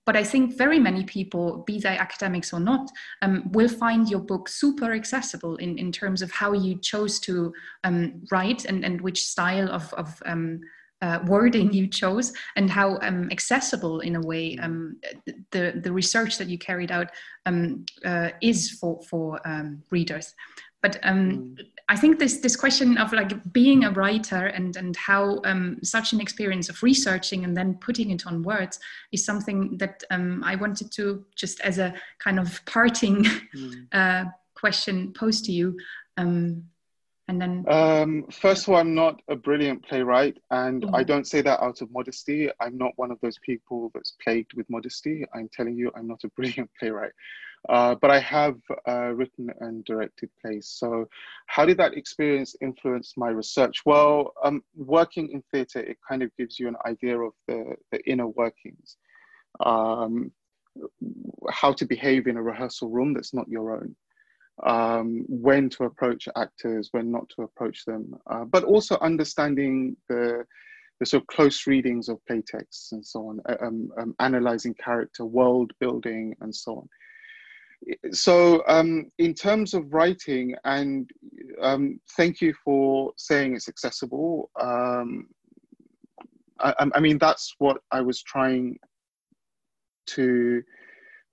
[0.06, 2.92] but I think very many people, be they academics or not,
[3.52, 7.54] will find your book super accessible in, in terms of how you chose to
[8.30, 10.60] write and, and which style of, of um,
[11.04, 14.98] uh, wording you chose and how um, accessible in a way um,
[15.52, 17.10] the, the research that you carried out
[17.46, 20.34] um, uh, is for, for um, readers.
[20.82, 21.66] But um, mm.
[21.90, 26.14] I think this, this question of like being a writer and, and how um, such
[26.14, 28.80] an experience of researching and then putting it on words
[29.12, 33.88] is something that I wanted to just as a kind of parting mm.
[33.92, 35.78] uh, question pose to you.
[37.28, 40.96] And then um, first of all i'm not a brilliant playwright and mm-hmm.
[40.96, 42.50] i don't say that out of modesty.
[42.60, 45.26] I'm not one of those people that's plagued with modesty.
[45.34, 47.14] I'm telling you i'm not a brilliant playwright.
[47.70, 48.58] Uh, but i have
[48.90, 50.68] uh, written and directed plays.
[50.68, 51.08] So
[51.48, 53.84] how did that experience influence my research?
[53.86, 58.02] Well um, working in theatre it kind of gives you an idea of the, the
[58.06, 58.98] inner workings.
[59.66, 60.32] Um,
[61.52, 63.96] how to behave in a rehearsal room that's not your own
[64.62, 70.46] um, when to approach actors, when not to approach them, uh, but also understanding the,
[71.00, 74.74] the sort of close readings of play texts and so on, uh, um, um, analyzing
[74.76, 76.90] character, world building, and so on.
[78.14, 81.10] So, um, in terms of writing, and
[81.62, 84.50] um, thank you for saying it's accessible.
[84.60, 85.28] Um,
[86.60, 88.78] I, I mean, that's what I was trying
[90.08, 90.64] to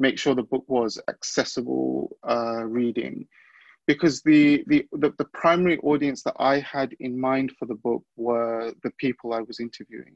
[0.00, 3.26] make sure the book was accessible uh, reading
[3.86, 8.02] because the, the, the, the, primary audience that I had in mind for the book
[8.16, 10.14] were the people I was interviewing.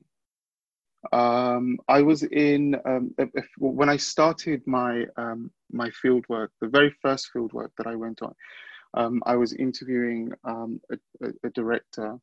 [1.12, 6.68] Um, I was in, um, if, when I started my, um, my field work, the
[6.68, 8.34] very first field work that I went on,
[8.94, 12.18] um, I was interviewing um, a, a, a, director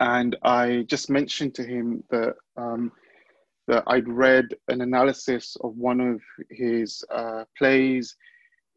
[0.00, 2.92] and I just mentioned to him that um,
[3.70, 8.16] that I'd read an analysis of one of his uh, plays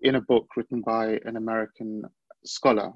[0.01, 2.03] in a book written by an American
[2.45, 2.93] scholar.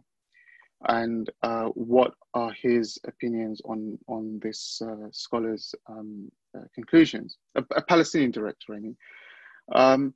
[0.87, 7.37] And uh, what are his opinions on, on this uh, scholar's um, uh, conclusions?
[7.55, 8.97] A, a, Palestinian director, I mean.
[9.73, 10.13] Um,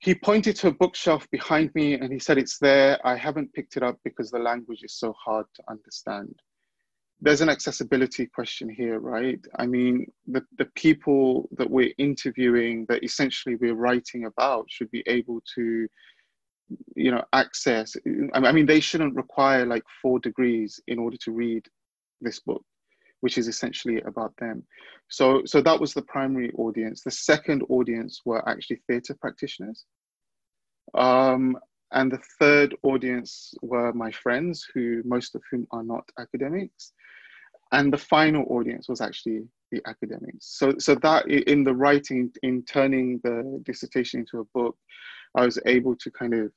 [0.00, 2.98] he pointed to a bookshelf behind me and he said, It's there.
[3.06, 6.34] I haven't picked it up because the language is so hard to understand
[7.20, 9.40] there's an accessibility question here, right?
[9.58, 15.02] I mean, the, the people that we're interviewing, that essentially we're writing about, should be
[15.06, 15.88] able to,
[16.94, 17.96] you know, access.
[18.34, 21.66] I mean, they shouldn't require like four degrees in order to read
[22.20, 22.62] this book,
[23.20, 24.62] which is essentially about them.
[25.08, 27.02] So, so that was the primary audience.
[27.02, 29.84] The second audience were actually theatre practitioners.
[30.94, 31.58] Um,
[31.92, 36.92] and the third audience were my friends, who most of whom are not academics.
[37.72, 40.46] And the final audience was actually the academics.
[40.46, 44.76] So, so that in the writing, in turning the dissertation into a book,
[45.34, 46.50] I was able to kind of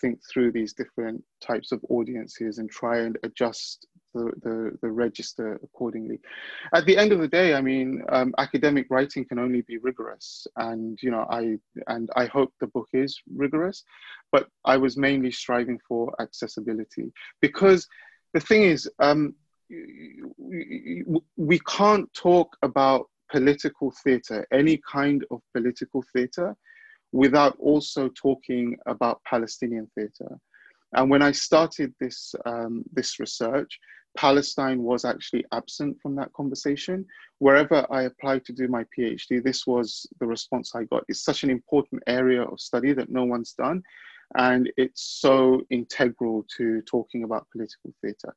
[0.00, 5.60] think through these different types of audiences and try and adjust the, the, the register
[5.62, 6.18] accordingly.
[6.74, 10.46] At the end of the day, I mean, um, academic writing can only be rigorous,
[10.56, 13.84] and you know, I and I hope the book is rigorous,
[14.32, 17.86] but I was mainly striving for accessibility because
[18.32, 19.34] the thing is, um,
[21.36, 26.56] we can't talk about political theatre, any kind of political theatre,
[27.12, 30.38] without also talking about Palestinian theatre.
[30.94, 33.78] And when I started this, um, this research,
[34.16, 37.04] Palestine was actually absent from that conversation.
[37.38, 41.04] Wherever I applied to do my PhD, this was the response I got.
[41.08, 43.82] It's such an important area of study that no one's done,
[44.36, 48.34] and it's so integral to talking about political theatre.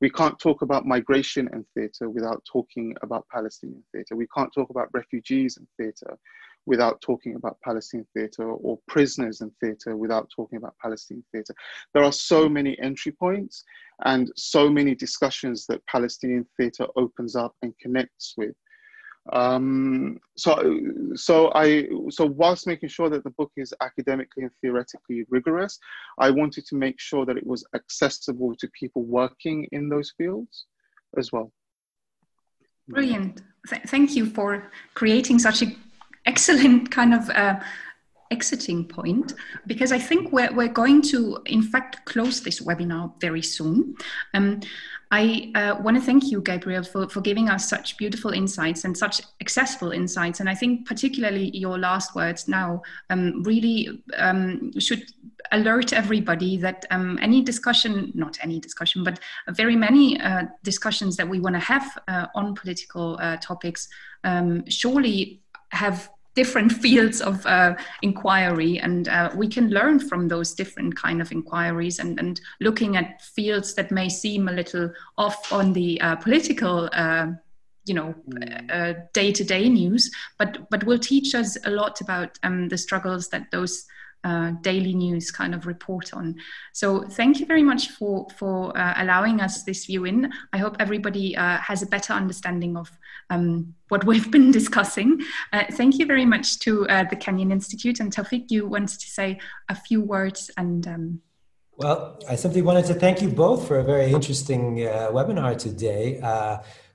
[0.00, 4.16] We can't talk about migration and theatre without talking about Palestinian theatre.
[4.16, 6.18] We can't talk about refugees and theatre
[6.66, 11.54] without talking about Palestinian theatre or prisoners and theatre without talking about Palestinian theatre.
[11.92, 13.64] There are so many entry points
[14.04, 18.54] and so many discussions that Palestinian theatre opens up and connects with.
[19.30, 20.80] Um, so,
[21.14, 25.78] so I, so whilst making sure that the book is academically and theoretically rigorous,
[26.18, 30.66] I wanted to make sure that it was accessible to people working in those fields
[31.16, 31.52] as well.
[32.88, 33.42] Brilliant.
[33.68, 34.48] Th thank you for
[34.94, 35.76] creating such an
[36.26, 37.60] excellent kind of uh,
[38.32, 39.34] exiting point
[39.66, 43.94] because I think we're, we're going to, in fact, close this webinar very soon.
[44.34, 44.60] Um,
[45.12, 48.96] I uh, want to thank you, Gabriel, for, for giving us such beautiful insights and
[48.96, 50.40] such accessible insights.
[50.40, 52.80] And I think particularly your last words now
[53.10, 55.02] um, really um, should
[55.52, 59.20] alert everybody that um, any discussion, not any discussion, but
[59.50, 63.88] very many uh, discussions that we want to have uh, on political uh, topics
[64.24, 70.54] um, surely have different fields of uh, inquiry and uh, we can learn from those
[70.54, 75.52] different kind of inquiries and, and looking at fields that may seem a little off
[75.52, 77.26] on the uh, political uh,
[77.84, 78.70] you know mm.
[78.70, 83.50] uh, day-to-day news but but will teach us a lot about um, the struggles that
[83.50, 83.84] those
[84.24, 86.36] uh, daily news kind of report on.
[86.72, 90.32] So thank you very much for for uh, allowing us this view in.
[90.52, 92.90] I hope everybody uh, has a better understanding of
[93.30, 95.20] um, what we've been discussing.
[95.52, 98.50] Uh, thank you very much to uh, the Kenyon Institute and Taufik.
[98.50, 100.86] You wanted to say a few words and.
[100.86, 101.20] Um,
[101.76, 106.20] well, I simply wanted to thank you both for a very interesting webinar today.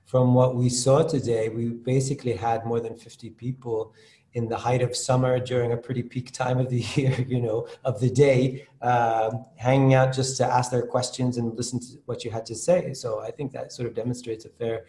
[0.06, 3.92] from what we saw today, we basically had more than 50 people
[4.38, 7.66] in the height of summer during a pretty peak time of the year, you know,
[7.84, 12.24] of the day, um, hanging out just to ask their questions and listen to what
[12.24, 12.94] you had to say.
[12.94, 14.86] So I think that sort of demonstrates a fair,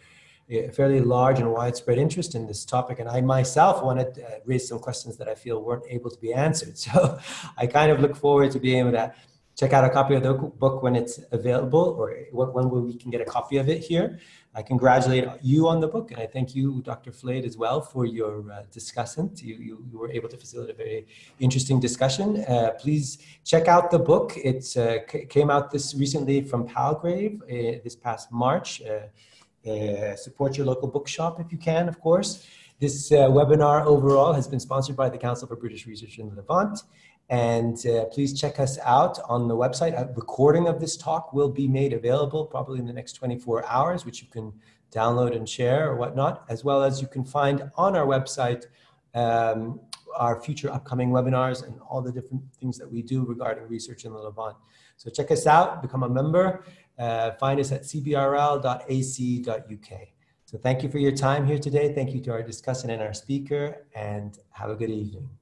[0.48, 3.00] a fairly large and widespread interest in this topic.
[3.00, 6.32] And I myself wanted to raise some questions that I feel weren't able to be
[6.32, 6.76] answered.
[6.86, 7.18] So
[7.58, 9.12] I kind of look forward to being able to
[9.60, 13.20] check out a copy of the book when it's available or when we can get
[13.20, 14.18] a copy of it here.
[14.54, 17.12] I congratulate you on the book, and I thank you, Dr.
[17.12, 19.42] Flade, as well for your uh, discussant.
[19.42, 21.06] You, you, you, were able to facilitate a very
[21.38, 22.42] interesting discussion.
[22.44, 24.32] Uh, please check out the book.
[24.36, 28.82] It uh, came out this recently from Palgrave uh, this past March.
[28.82, 32.46] Uh, uh, support your local bookshop if you can, of course.
[32.80, 36.82] This webinar overall has been sponsored by the Council for British Research in the Levant.
[37.30, 39.96] And uh, please check us out on the website.
[39.96, 44.04] A recording of this talk will be made available probably in the next 24 hours,
[44.04, 44.52] which you can
[44.92, 48.66] download and share or whatnot, as well as you can find on our website
[49.14, 49.80] um,
[50.16, 54.12] our future upcoming webinars and all the different things that we do regarding research in
[54.12, 54.56] the Levant.
[54.96, 56.64] So check us out, become a member,
[56.98, 58.68] uh, find us at cbrl.ac.uk.
[60.44, 61.94] So thank you for your time here today.
[61.94, 65.39] Thank you to our discussant and our speaker, and have a good evening.